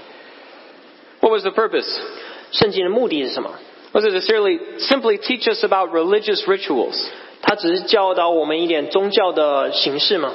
[1.21, 1.89] What was the purpose?
[2.53, 3.51] 圣经的目的是什么？
[3.93, 6.99] Was it to simply, simply teach us about religious rituals?
[7.43, 10.33] 它只是教导我们一点宗教的形式吗？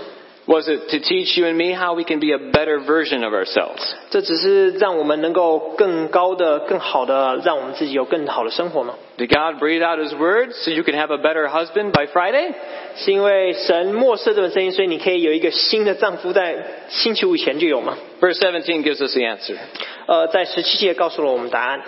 [0.47, 3.33] Was it to teach you and me how we can be a better version of
[3.33, 3.81] ourselves?
[4.09, 8.93] 这只是让我们能够更高的、更好的，让我们自己有更好的生活吗？
[9.17, 12.53] Did God breathe out His Word so you can have a better husband by Friday?
[12.95, 16.55] 是因为神漠视这本圣经，所以你可以有一个新的丈夫在
[16.87, 17.97] 星期五以前就有吗？
[18.21, 19.57] Verse 17 gives us the answer.
[20.05, 21.81] 呃，在十七节告诉了我们答案，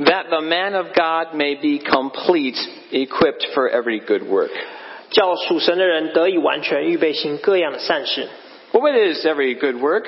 [0.00, 2.56] That the man of God may be complete,
[2.90, 4.50] equipped for every good work.
[5.10, 8.28] 叫属神的人得以完全，预备行各样的善事。
[8.72, 10.04] Well, what is every good work?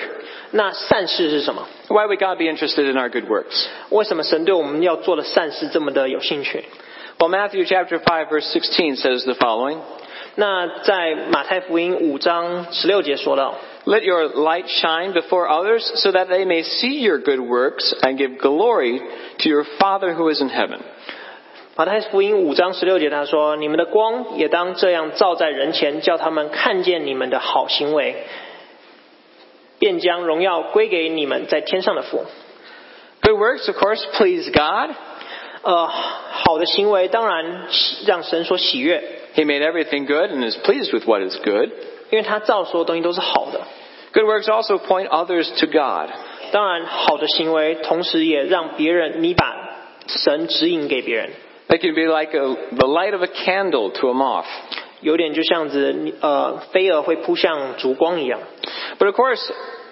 [0.53, 1.67] 那善事是什么？
[1.89, 3.67] Why would God be interested in our good works?
[3.91, 6.65] 为什么神对我们要做的善事这么的有兴趣？
[7.19, 9.79] Well, Matthew chapter 5 verse 16 says the following.
[10.37, 17.95] 那在马太福音五章十六节说到， Let your light shine before others so that they may see your good works
[18.01, 19.01] and give glory
[19.39, 20.81] to your Father who is in heaven.
[21.80, 28.18] 马太福音五章十六节他说：“你们的光也当这样照在人前，叫他们看见你们的好行为，
[29.80, 32.26] 便将荣耀归给你们在天上的父。”
[33.24, 34.94] Good works, of course, please God.
[35.62, 37.70] 呃，好的行为当然
[38.06, 39.02] 让神所喜悦
[39.36, 41.70] ，He made everything good and is pleased with what is good.
[42.10, 43.62] 因为他造所有东西都是好的。
[44.12, 46.10] Good works also point others to God.
[46.52, 49.56] 当然，好的行为同时也让别人，你把
[50.08, 51.30] 神指引给别人，
[51.69, 54.47] They can be like a, the light of a candle to a moth.
[55.01, 58.41] 有点就像子呃飞蛾会扑向烛光一样。
[58.99, 59.41] But of course,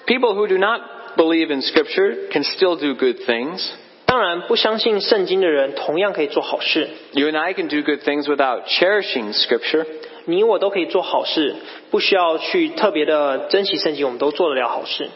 [0.07, 0.81] people who do not
[1.17, 3.71] believe in Scripture can still do good things.
[4.07, 6.89] 当然，不相信圣经的人同样可以做好事。
[7.13, 9.87] You and I can do good things without cherishing Scripture.
[10.27, 11.57] 你我都可以做好事，
[11.91, 15.09] 不需要去特别的珍惜圣经，我们都做得了好事。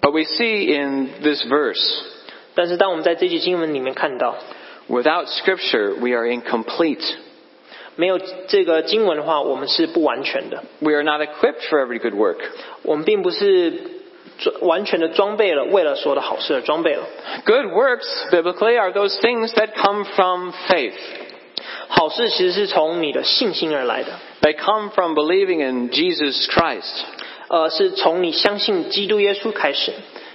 [0.00, 1.80] But we see in this verse,
[2.54, 4.36] 但是当我们在这句经文里面看到，
[4.88, 7.02] without Scripture, we are incomplete.
[7.96, 10.62] 没有这个经文的话，我们是不完全的。
[10.78, 12.38] We are not equipped for every good work.
[12.82, 13.72] 我们并不是
[14.38, 17.02] 装完全的装备了，为了所有的好事而装备了。
[17.44, 20.94] Good works, biblically, are those things that come from faith.
[21.88, 27.02] 好事其实是从你的信心而来的， They come from believing in Jesus Christ.
[27.48, 29.92] 呃，是从你相信基督耶稣开始。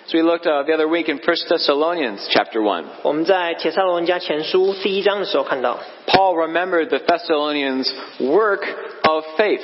[0.10, 2.86] So we looked uh, the other week in 1 Thessalonians chapter 1.
[3.03, 8.65] 我们在帖撒罗尼迦前书第一章的时候看到， Paul remembered the Thessalonians' work
[9.03, 9.62] of faith.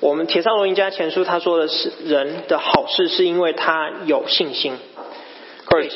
[0.00, 5.94] 我们帖撒罗尼迦前书他说的是人的好事是因为他有信心， Of course,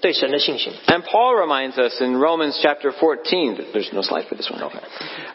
[0.00, 0.72] 对神的信心。
[0.88, 4.60] and Paul reminds us in Romans chapter 14, that- there's no slide for this one,
[4.62, 4.80] okay.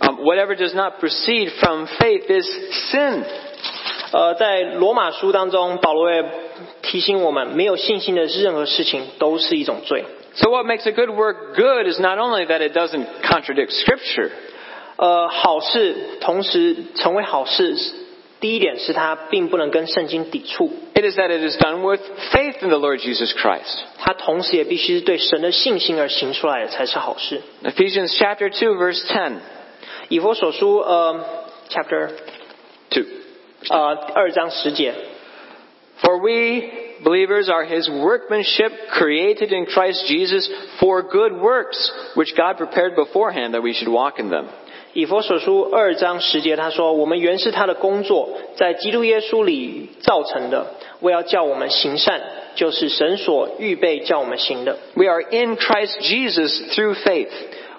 [0.02, 2.45] Um, whatever does not proceed from faith is
[2.91, 3.23] sin.
[4.12, 6.23] 呃，在罗马书当中，保罗也
[6.83, 10.05] 提醒我们，没有信心的任何事情都是一种罪。
[10.35, 14.31] So what makes a good work good is not only that it doesn't contradict scripture,
[14.97, 17.77] 呃，好事同时成为好事，
[18.40, 22.01] 第一点是它并不能跟圣经抵触，it is that it is done with
[22.33, 23.85] faith in the Lord Jesus Christ.
[23.99, 27.42] 它同时也必须是对神的信心而行出来的才是好事。
[27.62, 29.35] Ephesians chapter two verse ten.
[30.09, 31.25] 以佛所书呃
[31.68, 32.11] chapter
[32.90, 33.05] two
[33.71, 34.95] 呃二章十节，
[36.05, 36.71] For we,
[37.05, 43.55] believers, are his workmanship created in Christ Jesus for good works, which God prepared beforehand
[43.55, 44.47] that we should walk in them.
[44.95, 50.67] 以弗所书二章十节，他说：“我们原是他的工作，在基督耶稣里造成的，
[51.01, 52.21] 为要叫我们行善，
[52.57, 57.31] 就是神所预备叫我们行的。” We are in Christ Jesus through faith.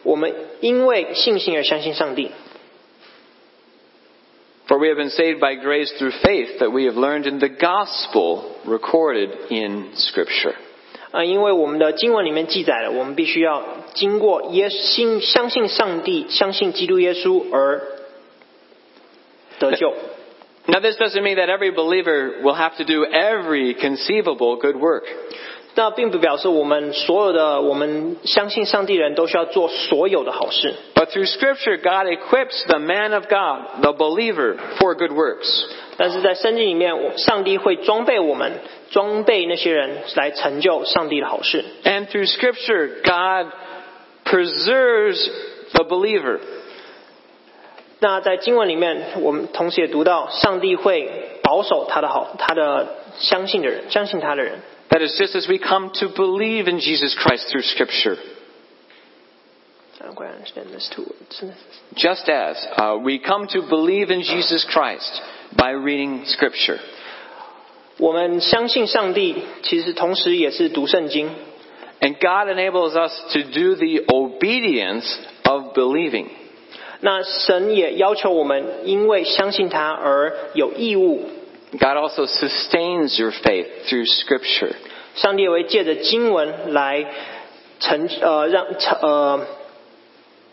[0.02, 2.32] 我们因为信心而相信上帝。
[4.83, 8.57] For we have been saved by grace through faith that we have learned in the gospel
[8.67, 10.55] recorded in Scripture.
[11.11, 17.81] 啊，因为我们的经文里面记载了，我们必须要经过耶信相信上帝、相信基督耶稣而
[19.59, 19.95] 得救。
[20.67, 25.05] Now, this doesn't mean that every believer will have to do every conceivable good work.
[25.76, 30.76] 那并不表示我们所有的我们相信上帝的人都需要做所有的好事。
[30.94, 35.66] But through Scripture, God equips the man of God, the believer, for good works.
[35.98, 38.52] 但是在圣经里面，我上帝会装备我们，
[38.92, 41.66] 装备那些人来成就上帝的好事。
[41.84, 43.52] And through Scripture, God
[44.26, 45.28] preserves
[45.74, 46.40] the believer.
[48.00, 54.60] 那在经文里面，我们同时也读到，上帝会保守他的好，他的相信的人，相信他的人。
[54.93, 58.17] That is just as we come to believe in Jesus Christ through Scripture.
[60.01, 61.55] I don't quite understand this two words.
[61.97, 65.21] Just as uh, we come to believe in Jesus Christ
[65.57, 66.79] by reading Scripture.
[67.99, 71.31] 我们相信上帝，其实同时也是读圣经。
[72.01, 75.05] And God enables us to do the obedience
[75.43, 76.29] of believing.
[77.01, 81.29] 那神也要求我们，因为相信他而有义务。
[81.73, 84.73] God also sustains your faith through Scripture.
[85.17, 87.05] 上帝也会借着经文来
[87.81, 88.67] 成呃让
[89.03, 89.47] 呃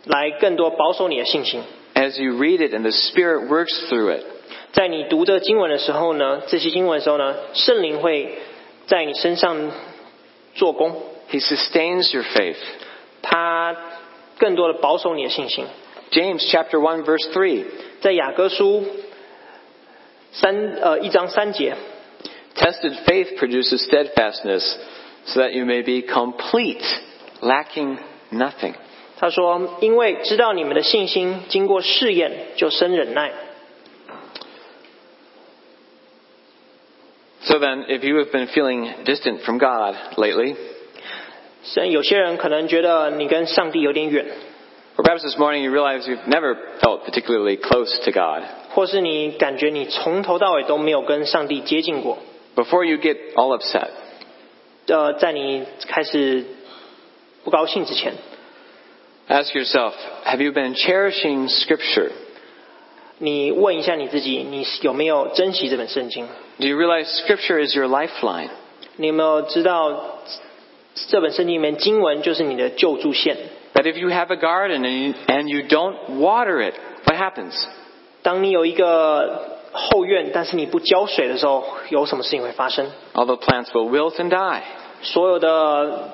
[0.05, 1.61] 来更多保守你的信心。
[1.93, 4.23] As you read it and the Spirit works through it,
[4.73, 8.37] 在你读这经文的时候呢，这些经文的时候呢，圣灵会
[8.87, 9.71] 在你身上
[10.55, 11.01] 做工，
[11.31, 12.57] He sustains your faith.
[13.21, 13.75] 他
[14.37, 15.65] 更多的保守你的信心。
[16.11, 17.63] James chapter 1 verse 3.
[18.01, 18.85] 在雅各书
[20.31, 21.75] 三呃一章三节，
[22.55, 24.75] Tested faith produces steadfastness
[25.25, 26.83] so that you may be complete,
[27.41, 27.97] lacking
[28.31, 28.73] nothing.
[29.17, 33.31] 他说：“因为知道你们的信心经过试验，就生忍耐。
[37.43, 40.55] So then, if you have been feeling distant from God lately,
[41.63, 44.25] 虽然有些人可能觉得你跟上帝有点远，
[44.97, 48.43] or perhaps this morning you realize you've never felt particularly close to God,
[48.73, 52.17] 或是你感觉你从头到尾都没有跟上帝接近过，
[52.55, 53.87] before you get all upset,
[54.87, 56.45] 呃，在你开始
[57.43, 58.13] 不高兴之前，
[59.29, 59.93] ask yourself,
[60.25, 62.11] have you been cherishing Scripture?
[63.17, 66.27] 你问一下你自己，你有没有珍惜这本圣经？
[66.59, 68.49] Do you realize Scripture is your lifeline?
[68.97, 70.19] 你有没有知道
[71.09, 73.37] 这本圣经里面经文就是你的救助线？
[73.73, 76.75] That if you have a garden and you, and you don't water it,
[77.05, 77.53] what happens?
[78.22, 84.62] 当你有一个后院，但是你不浇水的时候，有什么事情会发生？All the plants will wilt and die.
[85.02, 86.10] 所有的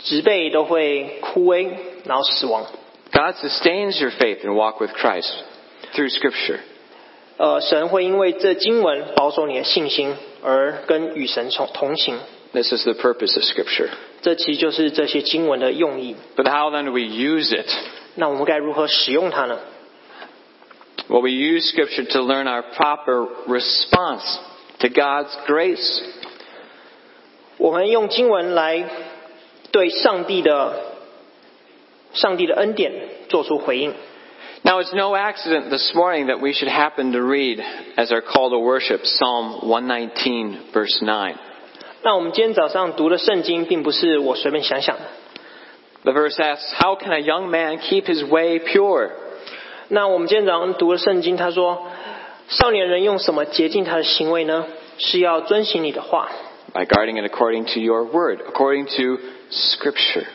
[0.00, 1.68] 植被都会枯萎，
[2.04, 2.66] 然后死亡。
[3.12, 5.30] God sustains your faith and walk with Christ
[5.94, 6.58] through Scripture.
[7.36, 12.18] 呃，神会因为这经文保守你的信心，而跟与神同同行。
[12.52, 13.88] This is the purpose of Scripture.
[14.22, 16.16] 这其实就是这些经文的用意。
[16.36, 17.68] But how then do we use it?
[18.16, 19.58] 那我们该如何使用它呢？
[21.09, 24.39] Well, we use Scripture to learn our proper response
[24.79, 26.01] to God's grace.
[27.57, 28.89] 我们用经文来
[29.71, 30.81] 对上帝的
[32.13, 32.91] 上帝的恩典
[33.29, 33.93] 做出回应。
[34.63, 37.63] Now, it's no accident this morning that we should happen to read,
[37.97, 41.35] as our call to worship, Psalm 119, verse 9.
[42.01, 45.03] 那我们今天早上读的圣经，并不是我随便想想的。
[46.03, 49.11] The verse asks, How can a young man keep his way pure?
[49.89, 54.65] 那我们今天早上读的圣经，他说：“少年人用什么洁净他的行为呢？
[54.97, 56.29] 是要遵行你的话。
[56.73, 60.25] By guarding it according to your word, according to Scripture.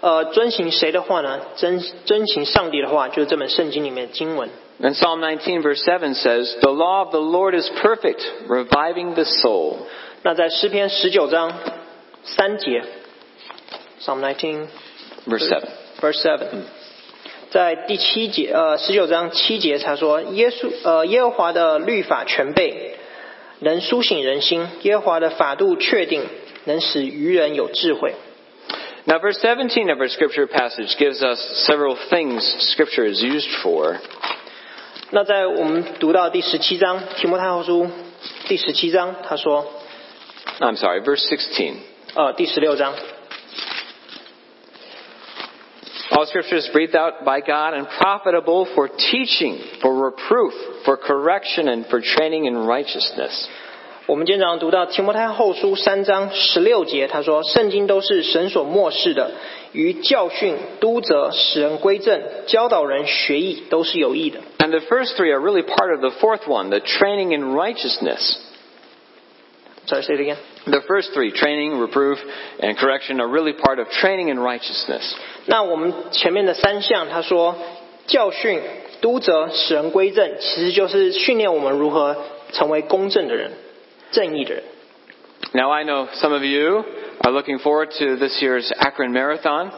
[0.00, 1.40] 呃，遵行谁的话呢？
[1.56, 4.48] 遵遵行上帝的话，就是这本圣经里面的经文。
[4.80, 9.24] And Psalm 19, verse 7 says, The law of the Lord is perfect, reviving the
[9.24, 9.78] soul.
[10.22, 11.52] 那在诗篇十九章
[12.22, 12.84] 三节，
[14.00, 14.66] Psalm nineteen
[15.26, 15.62] Verse 7.
[16.00, 16.62] verse seven，
[17.53, 22.95] 在第七节，呃，十九章七节，他说：耶稣，呃，耶和华的律法全备，
[23.59, 26.23] 能苏醒人心；耶和华的法度确定，
[26.63, 28.15] 能使愚人有智慧。
[29.05, 31.39] Now, verse 17 of our scripture passage gives us
[31.69, 32.41] several things
[32.71, 33.97] scripture is used for.
[35.11, 37.87] 那在我们读到第十七章提摩太后书
[38.47, 39.67] 第十七章，他说
[40.59, 41.73] ，I'm sorry, verse 16.
[42.15, 42.95] 呃，第十六章，
[46.11, 51.85] All scripture is breathed out by God and profitable for teaching, for reproof, for correction, and
[51.87, 53.47] for training in righteousness.
[54.05, 59.31] 我们经常读到提摩太后书三章十六节，他说：“圣经都是神所默示的，
[59.71, 68.37] 于教训、督责、使人归正、教导人学义，都是有益的。” And the first three are really part of the fourth one, the training in righteousness.
[69.86, 70.36] Sorry, say it again.
[70.66, 72.18] The first three, training, reproof,
[72.60, 75.16] and correction, are really part of training in righteousness.
[75.46, 77.54] 那我们前面的三项，他说
[78.06, 78.60] 教训、
[79.00, 82.16] 督责、使人归正，其实就是训练我们如何
[82.52, 83.52] 成为公正的人、
[84.10, 84.62] 正义的人。
[85.52, 86.84] Now I know some of you
[87.22, 89.70] are looking forward to this year's Akron Marathon.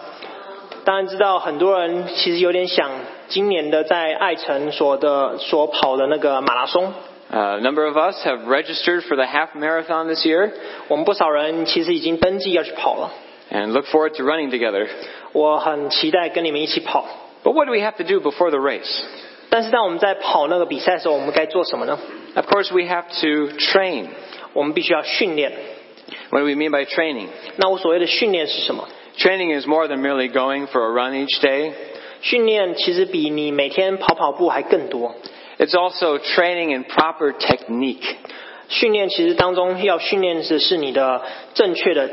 [0.85, 2.91] 当然知道很多人其实有点想
[3.29, 6.93] 今年的在爱城所的所跑的那个马拉松。
[7.35, 10.51] Uh, a number of us have registered for the half marathon this year
[10.89, 13.13] 我们不少人其实已经登记要去跑了，
[13.53, 14.89] and look forward to running together.
[15.33, 17.07] 我很期待跟你们一起跑。
[17.45, 19.03] But what do we have to do before the race?
[19.49, 21.99] 但是当我们在跑那个比赛的时候，我们该做什么呢？
[22.35, 24.09] Of course, we have to train.
[24.53, 25.53] 我们必须要训练。
[26.31, 27.29] What do we mean by training?
[27.57, 28.89] 那我所谓的训练是什么？
[29.17, 31.73] Training is more than merely going for a run each day.
[32.23, 35.15] 训练其实比你每天跑跑步还更多。
[35.59, 38.17] It's also training in proper technique.
[38.69, 41.23] 训练其实当中要训练的是你的
[41.55, 42.09] 正确的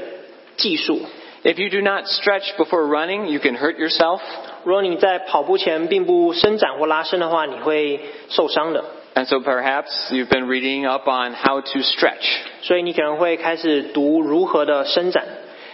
[0.57, 0.99] 技术。
[1.43, 4.19] If you do not stretch before running, you can hurt yourself.
[4.63, 8.83] 如果你在跑步前并不伸展或拉伸的话，你会受伤的。
[9.13, 12.39] And so perhaps you've been reading up on how to stretch.
[12.61, 15.23] 所以你可能会开始读如何的伸展。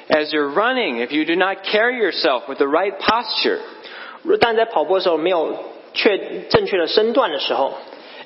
[0.09, 3.59] As you're running, if you do not carry yourself with the right posture,
[4.39, 5.57] 但在跑步的时候没有
[5.97, 6.17] 确
[6.49, 7.73] 正确的身段的时候，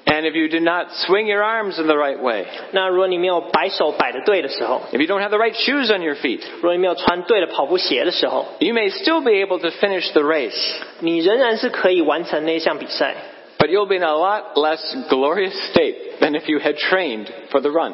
[0.06, 5.08] and if you do not swing your arms in the right way, 那如果你没有摆手摆的对的时候， if you
[5.08, 9.68] don't have the right shoes on your feet, 如果你没有穿对的跑步鞋的时候， you may still be able to
[9.68, 13.16] finish the race, 你仍然是可以完成那一项比赛，
[13.58, 14.80] but you'll be in a lot less
[15.10, 17.94] glorious state than if you had trained for the run.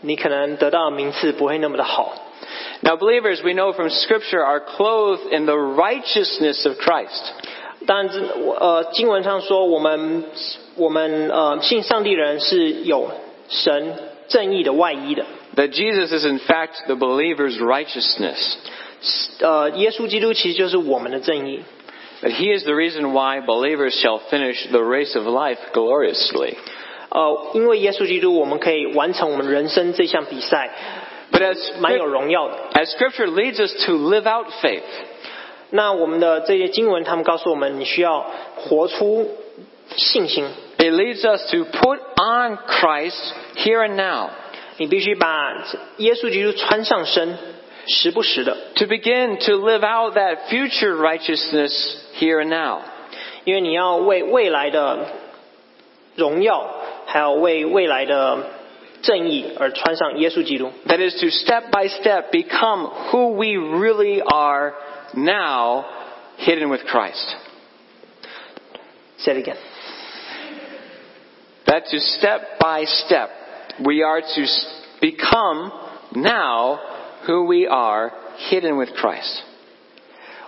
[0.00, 2.12] 你可能得到的名次不会那么的好。
[2.80, 7.32] Now, believers, we know from Scripture are clothed in the righteousness of Christ.
[7.86, 10.24] 当然，这我呃，经文上说，我们
[10.76, 13.10] 我们呃信上帝人是有
[13.48, 13.94] 神
[14.28, 15.24] 正义的外衣的。
[15.56, 18.56] That Jesus is, in fact, the believer's righteousness.
[19.40, 21.62] 呃，耶稣基督其实就是我们的正义。
[22.22, 26.54] That he is the reason why believers shall finish the race of life gloriously.
[27.08, 30.70] 呃，因为耶稣基督，我们可以完成我们人生这项比赛，
[31.32, 32.54] But as, 蛮有荣耀的。
[32.74, 34.82] as Scripture leads us to live out faith,
[35.70, 38.26] 那我们的这些经文，他们告诉我们，你需要
[38.56, 39.30] 活出
[39.96, 40.46] 信心，
[40.78, 43.16] it leads us to put on Christ
[43.56, 44.28] here and now.
[44.78, 45.64] 你必须把
[45.98, 47.36] 耶稣基督穿上身，
[47.86, 51.72] 时不时的， To begin to live out that future righteousness
[52.18, 52.80] here and now.
[53.44, 55.06] 因为你要为未来的
[56.16, 56.68] 荣耀，
[57.06, 58.38] 还有为未来的
[59.02, 60.70] 正义而穿上耶稣基督。
[60.86, 64.74] That is to step by step become who we really are
[65.16, 65.84] now
[66.38, 67.34] hidden with Christ.
[69.18, 69.56] Say it again.
[71.66, 73.30] That to step by step
[73.84, 75.72] we are to s- become
[76.14, 76.80] now
[77.26, 78.12] who we are
[78.50, 79.42] hidden with Christ.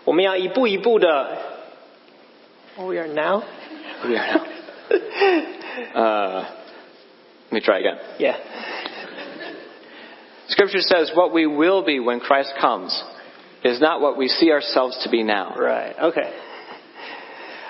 [0.05, 1.39] 我们要一步一步的。
[2.77, 3.43] We are now.
[4.05, 4.47] We are now.
[5.95, 6.45] Uh,
[7.51, 7.99] let me try again.
[8.19, 8.37] Yeah.
[10.49, 12.93] Scripture says what we will be when Christ comes
[13.65, 15.55] is not what we see ourselves to be now.
[15.57, 15.95] Right.
[15.99, 16.31] Okay.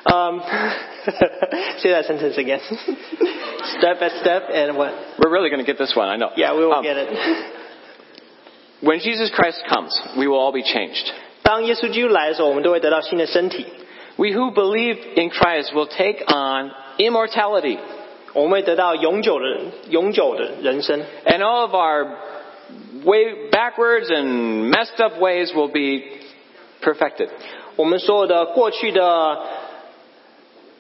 [0.07, 0.41] Um,
[1.79, 2.61] say that sentence again.
[3.79, 4.93] step by step and what?
[5.19, 6.31] We're really going to get this one, I know.
[6.37, 7.09] Yeah, we will Um, get it.
[8.83, 11.11] When Jesus Christ comes, we will all be changed.
[11.43, 13.65] 当耶稣基督来的时候，我们都会得到新的身体，
[14.17, 17.79] We who believe in Christ will take on immortality,
[18.35, 19.45] 我们会得到永久的
[19.89, 21.03] 永久的人生。
[21.25, 22.09] and all of our
[23.05, 26.03] way backwards and messed up ways will be
[26.83, 27.29] perfected.
[27.77, 29.39] 我们所有的过去的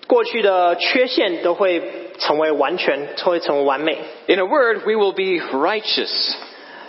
[0.06, 1.82] 过去的缺陷都会
[2.18, 3.98] 成为完全，会成为完美。
[4.26, 6.34] In a word, we will be righteous.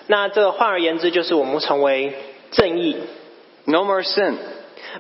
[0.08, 2.14] 那这个换而言之，就是我们成为
[2.52, 2.96] 正义，
[3.66, 4.36] No more sin,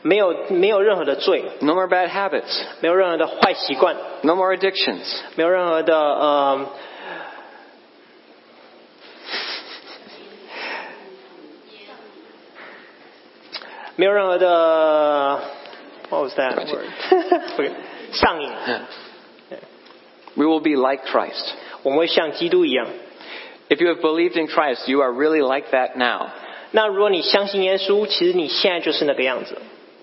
[0.01, 6.57] 没有没有任何的罪， no more bad habits, 没有任何的坏习惯， no more addictions, 没有任何的呃。
[6.57, 6.67] 没
[14.05, 15.39] 有任何的，
[16.09, 17.71] what was that word？Okay，
[18.11, 18.49] 上瘾，
[20.35, 21.53] we will be like Christ.
[21.83, 22.87] 我们会像基督一样。
[23.69, 26.27] If you have believed in Christ, you are really like that now.
[26.71, 29.57] 那如果你相信耶稣，其实你现在就是那个样子。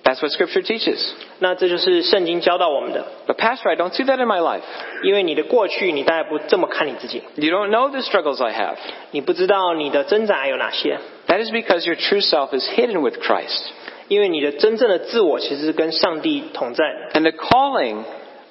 [0.07, 0.99] That's what Scripture teaches.
[1.39, 3.07] 那这就是圣经教导我们的。
[3.29, 4.63] But, Pastor, I don't see that in my life.
[5.05, 8.77] 因为你的过去，你大概不这么看你自己， You don't know the struggles I have.
[9.13, 10.99] 你不知道你的挣扎有哪些。
[11.29, 13.71] That is because your true self is hidden with Christ.
[14.09, 17.21] 因为你的真正的自我其实是跟上帝同在的。
[17.21, 18.03] And the calling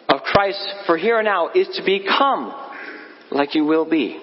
[0.07, 2.53] of Christ for here and now is to become
[3.29, 4.15] like you will be.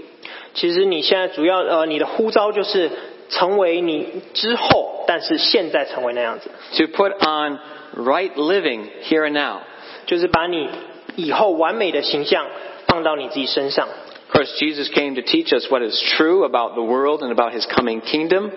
[0.55, 2.91] 其实你现在主要呃，你的呼召就是
[3.29, 7.59] 成为你之后， 但是现在成为那样子， To put on
[7.97, 9.61] right living here and now.
[10.07, 10.69] 就是把你
[11.17, 12.47] 以后完美的形象
[12.87, 13.89] 放到你自己身上。
[14.31, 17.53] Of course, Jesus came to teach us what is true about the world and about
[17.53, 18.51] his coming kingdom.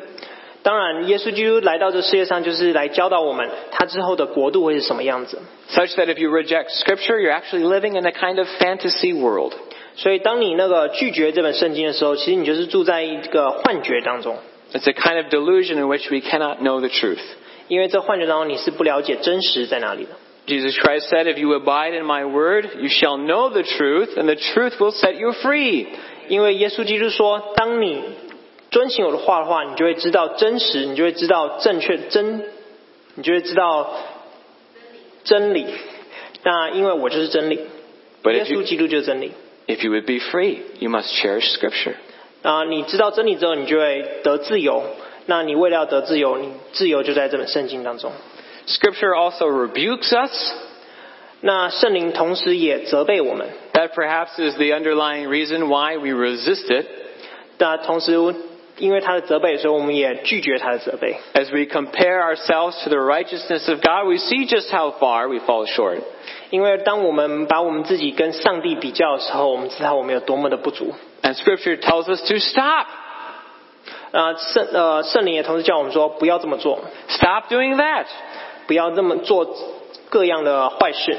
[0.64, 5.40] 当然，耶稣基督来到这世界上，就是来教导我们他之后的国度会是什么样子。
[5.70, 9.54] Such that if you reject Scripture, you're actually living in a kind of fantasy world.
[9.96, 14.38] 所以，当你那个拒绝这本圣经的时候，其实你就是住在一个幻觉当中，
[14.76, 17.20] It's a kind of delusion in which we cannot know the truth.
[17.68, 20.12] 因为这幻觉当中你是不了解真实在哪里的。
[20.48, 24.26] Jesus Christ said, If you abide in my word, you shall know the truth, and
[24.26, 25.88] the truth will set you free.
[26.28, 28.02] 因为耶稣基督说，当你
[28.72, 32.44] 遵行我的话的话，你就会知道真实，你就会知道正确真，
[33.16, 33.94] 你就会知道
[35.24, 35.66] 真理。
[36.44, 37.60] 那因为我就是真理，
[38.24, 39.32] But 耶 if you, 稣基督就是真理。
[39.68, 41.96] if you would be free, you must cherish Scripture.
[42.46, 44.84] 啊，你知道真理之后，你就会得自由。
[45.28, 48.12] 那你为了要得自由，你自由就在这本圣经当中。
[48.68, 50.54] Scripture also rebukes us.
[51.42, 56.86] 那圣灵同时也责备我们， That perhaps is the underlying reason why we resist it.
[57.58, 58.14] 那同时
[58.78, 61.16] 因为他的责备，所以我们也拒绝他的责备。
[61.34, 65.40] As we compare ourselves to the righteousness of God, we see just how far we
[65.40, 66.00] fall short.
[66.50, 70.94] 因为当我们把我们自己跟上帝比较的时候，我们知道我们有多么的不足。
[71.26, 72.88] And Scripture tells us to stop.
[74.12, 78.06] 啊，圣呃圣灵也同时叫我们说，不要这么做， Stop doing that.
[78.68, 79.56] 不要这么做
[80.10, 81.16] 各样的坏事。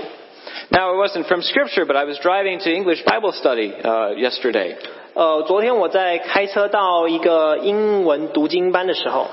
[0.70, 4.76] Now, it wasn't from Scripture, but I was driving to English Bible study uh, yesterday.
[5.14, 9.28] 呃，昨天我在开车到一个英文读经班的时候，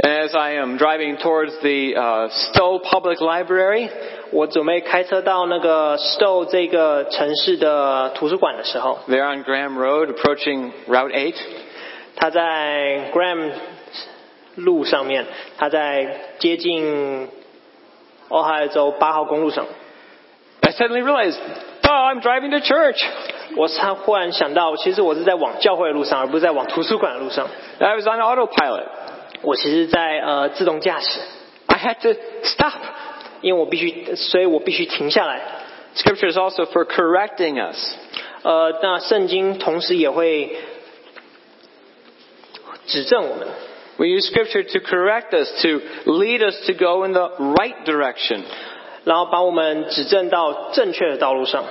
[0.00, 3.90] as I am driving towards the uh, Stow Public Library，
[4.30, 11.34] 我准备开车到那个 Stow 这个城市的图书馆的时候，there on Graham Road, approaching Route 8,
[12.16, 13.50] 他在 Graham
[14.54, 15.26] 路上面，
[15.58, 17.28] 他在接近
[18.30, 19.66] 俄亥俄州八号公路上。
[20.62, 21.38] I suddenly realized,
[21.82, 23.04] oh, I'm driving to church.
[23.56, 27.46] 我忽然想到，其实我是在往教会的路上，而不是在往图书馆的路上。
[27.78, 28.86] I was on autopilot.
[29.41, 31.19] 我其实在呃自动驾驶，
[31.67, 32.73] I had to stop.
[33.41, 35.41] 因为我必须，所以我必须停下来。
[35.95, 37.77] Scripture is also for correcting us.
[38.43, 40.55] 呃，那圣经同时也会
[42.85, 43.47] 指正我们，
[43.97, 48.41] We use Scripture to correct us, to lead us to go in the right direction,
[49.03, 51.63] 然后把我们指正到正确的道路上。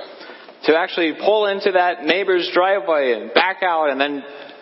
[0.63, 4.23] to actually pull into that neighbor's driveway and back out and then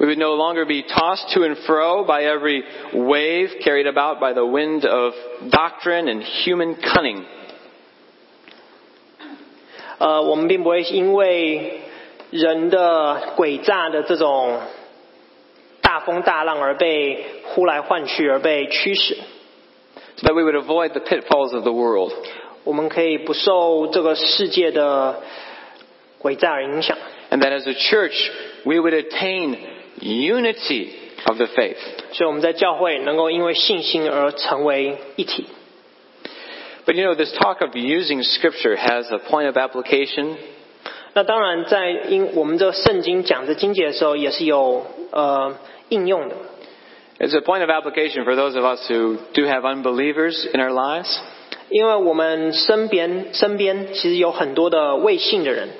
[0.00, 2.62] we would no longer be tossed to and fro by every
[2.92, 5.14] wave carried about by the wind of
[5.50, 7.24] doctrine and human cunning.
[9.98, 11.80] 呃，我们并不会因为
[12.30, 14.60] 人的诡诈的这种
[15.80, 19.16] 大风大浪而被呼来唤去，而被驱使。
[20.16, 22.12] So that we would avoid the pitfalls of the world.
[22.64, 25.22] 我们可以不受这个世界的
[26.20, 26.98] 诡诈而影响。
[27.30, 28.30] And that as a church,
[28.64, 29.56] we would attain
[30.00, 30.88] unity
[31.26, 31.76] of the faith.
[32.12, 35.46] 所以我们在教会能够因为信心而成为一体。
[36.84, 40.36] But you know, this talk of using scripture has a point of application.
[41.14, 45.56] 那当然，在因我们这个圣经讲这经节的时候，也是有呃
[45.88, 46.36] 应用的。
[47.18, 50.70] It's a point of application for those of us who do have unbelievers in our
[50.70, 51.18] lives.
[51.70, 55.70] 因为我们身边身边其实有很多的未信的人，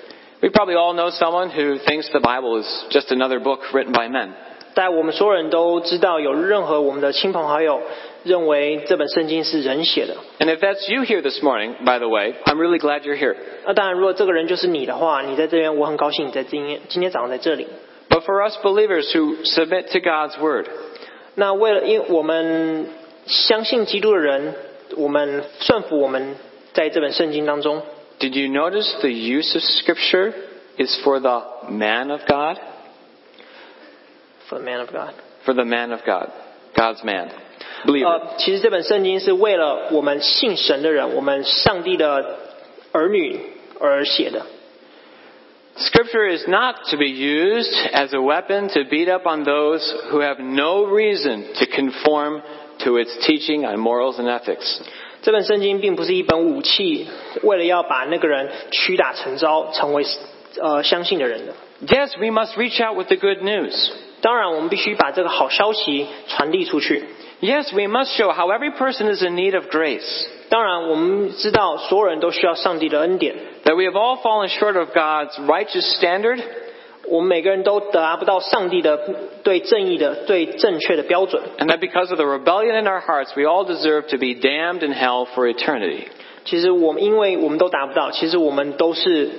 [0.40, 4.09] We probably all know someone who thinks the Bible is just another book written by
[4.09, 4.32] men.
[4.74, 7.80] 但我们所有人都知道，有任何我们的亲朋好友
[8.24, 10.14] 认为这本圣经是人写的。
[10.38, 13.34] And if that's you here this morning, by the way, I'm really glad you're here.
[13.64, 17.66] 那当然，如果这个人就是你的话，你在这边，我很高兴你在今天今天早上在这里。
[18.11, 20.66] But for us believers who submit to God's Word,
[21.34, 22.88] 那为了，因为我们
[23.24, 24.55] 相信基督的人，
[24.99, 26.36] 我们顺服我们
[26.74, 27.80] 在这本圣经当中。
[28.20, 30.32] did you notice the use of Scripture
[30.78, 32.59] is for the man of God?
[34.49, 35.14] For the man of God。
[35.44, 36.30] For the man of God.
[36.76, 37.30] God's man.
[37.84, 38.07] Believer.
[38.07, 42.36] 呃，其实这本圣经是为了我们信神的人，我们上帝的
[42.92, 43.40] 儿女
[43.80, 44.44] 而写的。
[45.78, 50.20] Scripture is not to be used as a weapon to beat up on those who
[50.20, 52.40] have no reason to conform
[52.78, 54.80] to its teaching on morals and ethics.
[55.22, 57.09] 这本圣经并不是一本武器，
[57.42, 60.05] 为了要把那个人屈打成招，成为
[60.61, 61.55] 呃相信的人的。
[61.86, 63.90] Yes, we must reach out with the good news.
[64.22, 67.05] 当然，我们必须把这个好消息传递出去。
[67.40, 70.26] Yes, we must show how every person is in need of grace.
[70.49, 73.34] 当然，我们知道所有人都需要上帝的恩典，
[73.64, 76.40] That we have all fallen short of God's righteous standard.
[77.11, 78.99] 我们每个人都达不到上帝的
[79.44, 81.42] 对正义的、对正确的标准。
[81.59, 84.84] And that because of the rebellion in our hearts, we all deserve to be damned
[84.84, 86.09] in hell for eternity.
[86.44, 89.30] 其实我们因为我们都达不到，其实我们都是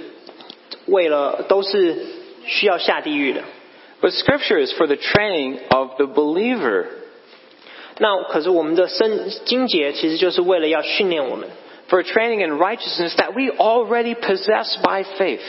[0.88, 1.96] 为了都是
[2.46, 3.42] 需要下地狱的。
[4.00, 6.86] But Scripture is for the training of the believer.
[8.00, 11.50] 那可是我们的生经节其实就是为了要训练我们，
[11.90, 15.42] For training in righteousness that we already possess by faith.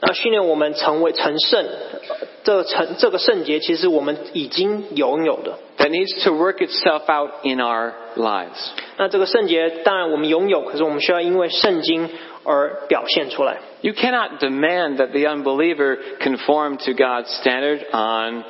[0.00, 1.64] 那训练我们成为成圣。
[1.64, 5.58] 呃这个成这个圣洁其实我们已经拥有的。
[5.76, 8.70] That needs to work itself out in our lives.
[8.96, 12.08] 那这个圣洁当然我们拥有，可是我们需要因为圣经
[12.44, 13.58] 而表现出来。
[13.82, 18.44] You cannot demand that the unbeliever conform to God's standard on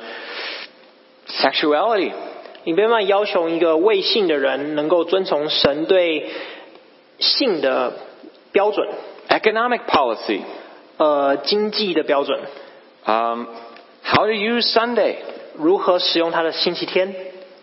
[1.27, 2.13] sexuality.
[2.63, 6.29] 你别办法要求一个未信的人能够遵从神对
[7.19, 7.93] 性的
[8.53, 8.87] 标准
[9.27, 10.41] ，Economic policy.
[11.00, 12.40] 呃，经济的标准，
[13.04, 13.46] Um,
[14.02, 15.16] how to use Sunday.
[15.58, 17.14] 如何使用他的星期天，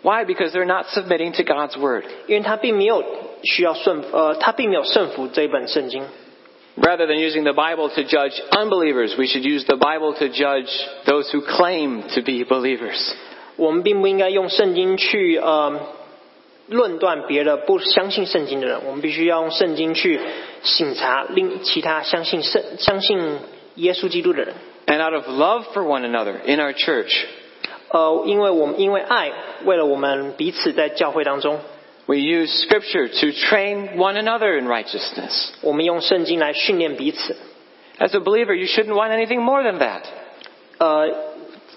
[0.02, 0.24] Why?
[0.24, 2.04] Because they're not submitting to God's word.
[2.26, 3.04] 因为他并没有
[3.42, 6.04] 需要顺，呃，他并没有顺服这一本圣经。
[6.76, 10.68] Rather than using the Bible to judge unbelievers, we should use the Bible to judge
[11.04, 13.14] those who claim to be believers.
[13.56, 15.80] 我们并不应该用圣经去呃
[16.66, 20.18] 论断别的不相信圣经的人，我们必须要用圣经去
[20.62, 23.38] 省察另其他相信圣相信
[23.76, 24.54] 耶稣基督的人。
[24.86, 27.24] And out of love for one another in our church,
[27.88, 29.32] 呃，因为我们因为爱，
[29.64, 31.60] 为了我们彼此在教会当中，
[32.06, 35.52] we use Scripture to train one another in righteousness.
[35.62, 37.36] 我们用圣经来训练彼此。
[37.98, 40.02] As a believer, you shouldn't want anything more than that.
[40.78, 41.08] 呃，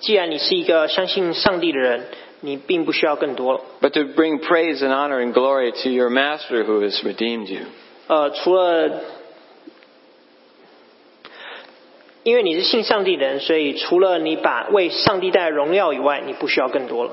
[0.02, 2.08] 既然你是一个相信上帝的人，
[2.42, 3.62] 你并不需要更多了。
[3.82, 7.62] but to bring praise and honor and glory to your Master who has redeemed you.
[8.09, 8.91] 呃，除了
[12.25, 17.13] 因为你是信上帝的人，所以除了你把为上帝带来荣耀以外，你不需要更多了。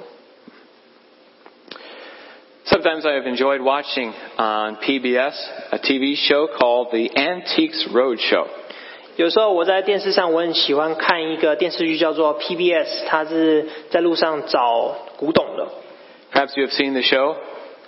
[2.65, 5.33] Sometimes I have enjoyed watching on PBS
[5.71, 8.45] a TV show called The Antiques Roadshow.
[9.15, 15.67] 有时候我在电视上，我很喜欢看一个电视剧叫做 PBS，它是在路上找古董的。
[16.31, 17.35] Perhaps you have seen the show.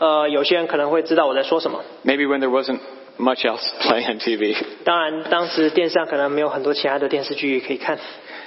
[0.01, 1.83] 呃，有些人可能会知道我在说什么。
[2.05, 2.81] Maybe when there wasn't
[3.19, 4.57] much else playing on TV.
[4.85, 7.99] 当然，当时电视上可能没有很多其他的电视剧可以看。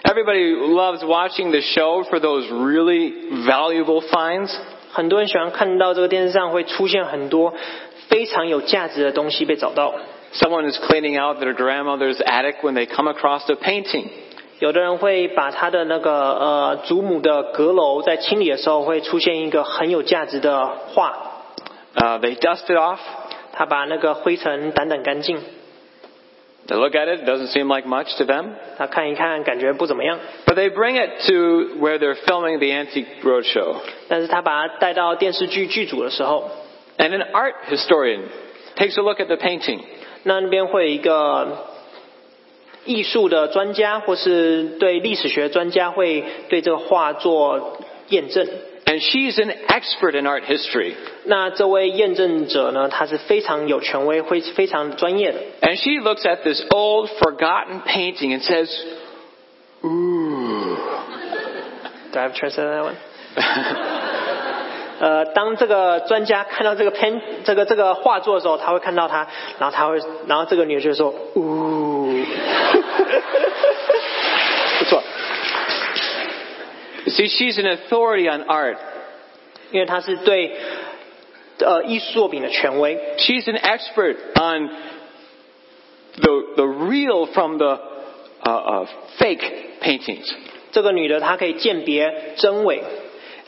[0.04, 3.12] Everybody loves watching the show for those really
[3.46, 4.56] valuable finds.
[4.92, 7.54] 很多人喜欢看到这个电视上会出现很多
[8.08, 9.94] 非常有价值的东西被找到。
[10.34, 14.06] Someone is cleaning out their grandmother's attic when they come across a painting.
[14.60, 21.33] 有的人会把他的那个呃祖母的阁楼在清理的时候，会出现一个很有价值的画，
[21.96, 23.00] Uh, they dust it off.
[23.52, 25.40] 他把那个灰尘掸掸干净，
[26.68, 27.24] They look at it.
[27.24, 28.52] It doesn't seem like much to them.
[28.78, 30.20] 他看一看，感觉不怎么样。
[30.46, 33.78] But they bring it to where they're filming the Antique Roadshow.
[34.08, 36.52] 但是他把它带到电视剧剧组的时候，
[36.98, 38.22] And an art historian
[38.76, 39.82] takes a look at the painting.
[40.24, 41.66] 那那边会有一个
[42.86, 48.48] 艺术的专家，或是对历史学专家会对这个画做验证。
[48.94, 50.94] And she's an expert in art history.
[51.26, 55.40] 那这位验证者呢，他是非常有权威，会非常专业的。
[55.62, 58.68] And she looks at this old, forgotten painting and says,
[59.84, 60.76] Ooh.
[62.12, 62.96] Do I have translate that one？
[65.00, 69.28] 呃，当这个专家看到这个 pen 这个这个画作的时候，他会看到他，
[69.60, 72.12] 然后他会，然后这个女的就会说，呜，
[74.80, 75.04] 不错， You
[77.08, 78.78] see, she's an authority on art.
[79.72, 80.56] 因为他是对
[81.60, 84.70] 呃艺术作品的权威， She's an expert on
[86.16, 87.80] the, the real from the
[88.44, 88.88] uh, uh,
[89.20, 90.28] fake paintings.
[90.72, 92.82] 这个女的她可以鉴别真伪，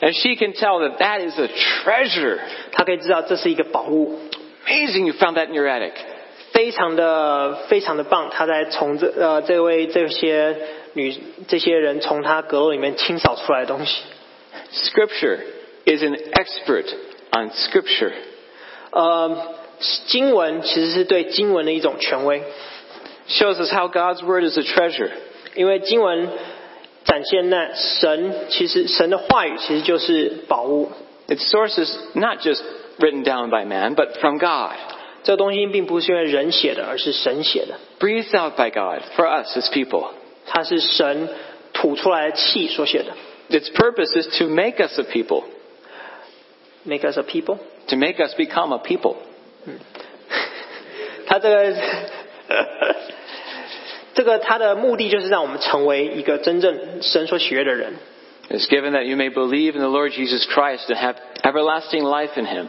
[0.00, 2.38] And she can tell that that is a treasure.
[2.72, 4.18] 她可以知道这是一个宝物，
[4.66, 5.92] Amazing you found that in your attic.
[6.52, 8.30] 非常的非常的棒。
[8.30, 10.56] 她在从这呃这位这些
[10.94, 11.16] 女
[11.48, 14.02] 这些人从她阁楼里面清扫出来的东西。
[14.72, 15.38] Scripture
[15.84, 16.86] is an expert
[17.32, 18.12] on Scripture.
[18.90, 19.54] 呃，
[20.06, 22.42] 经文其实是对经文的一种权威，
[23.28, 25.10] Shows us how God's Word is a treasure.
[25.54, 26.28] 因为经文
[27.04, 30.90] 展现那神其实神的话语其实就是宝物。
[31.28, 32.62] Its source is not just
[32.98, 34.76] written down by man, but from God.
[35.24, 40.10] 这个东西并不是因为人写的，而是神写的， Breathed out by God for us as people.
[40.46, 41.28] 它是神
[41.72, 43.12] 吐出来的气所写的。
[43.50, 45.44] Its purpose is to make us a people,
[46.84, 47.58] Make us a people。
[47.88, 49.16] to make us become a people.
[51.26, 51.74] 它这个
[54.14, 57.94] 这个它的目的就是让我们成为一个真正神所喜悦的人。
[58.50, 62.38] It's given that you may believe in the Lord Jesus Christ and have everlasting life
[62.38, 62.66] in Him.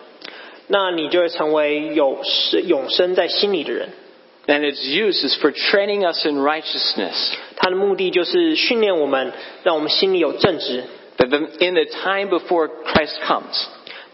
[0.67, 2.21] 那你就会成为有
[2.65, 3.89] 永生在心里的人。
[4.47, 9.31] And its use is for training us in righteousness, 它的目的就是训练我们，
[9.63, 10.83] 让我们心里有正直，
[11.17, 13.65] that the, in the time before Christ comes,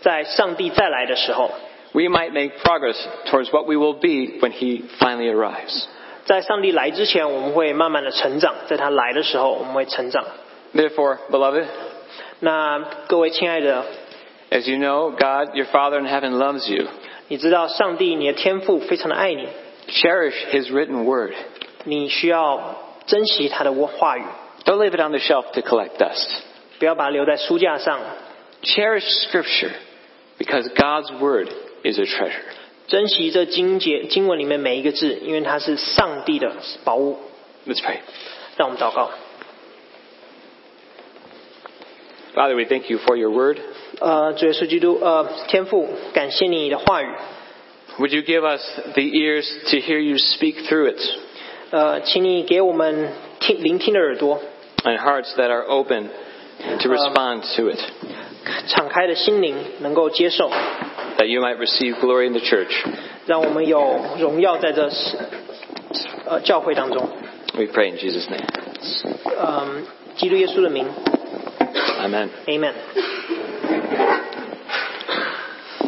[0.02, 1.50] 在上帝再来的时候，
[1.94, 5.86] we might make progress towards what we will be when He finally arrives.
[6.26, 10.24] 在上帝来之前，我们会慢慢的成长；在他来的时候，我们会成长。
[10.76, 11.66] Therefore, beloved,
[12.40, 12.78] 那
[13.08, 13.84] 各位亲爱的，
[14.52, 16.86] as you know, God, your Father in heaven, loves you.
[17.30, 19.48] 你知道上帝你的天赋非常的爱你，
[19.88, 21.34] Cherish His written word.
[21.86, 24.24] 你需要珍惜他的话语，
[24.66, 26.30] Don't leave it on the shelf to collect dust.
[26.78, 28.00] 不要把它留在书架上。
[28.62, 29.72] Cherish Scripture
[30.38, 31.48] because God's word
[31.84, 32.44] is a treasure.
[32.88, 36.52] 珍惜这经节经文里面每一个字，因为它是上帝的
[36.84, 37.18] 宝物。
[37.68, 38.00] Let's pray.
[38.58, 39.12] 让我们祷告。
[42.34, 43.58] Father, we thank you for your word.
[44.00, 47.08] 呃，主耶稣基督，呃，天父，感谢你的话语。
[47.98, 48.62] Would you give us
[48.96, 51.02] the ears to hear you speak through it
[51.72, 53.10] 呃，请你给我们
[53.40, 54.42] 听聆听的耳朵，
[54.84, 56.10] and hearts that are open
[56.80, 57.80] to respond to it,
[58.68, 60.50] 敞开的心灵，能够接受，
[61.18, 62.72] that you might receive glory in the church?
[63.28, 65.18] 让我们有荣耀在这世
[66.26, 67.08] 呃教会当中。
[67.54, 68.48] We pray in Jesus' name.
[69.40, 69.86] 嗯，
[70.16, 70.88] 基督耶稣的名
[72.02, 72.30] Amen.
[72.48, 72.74] ，Amen。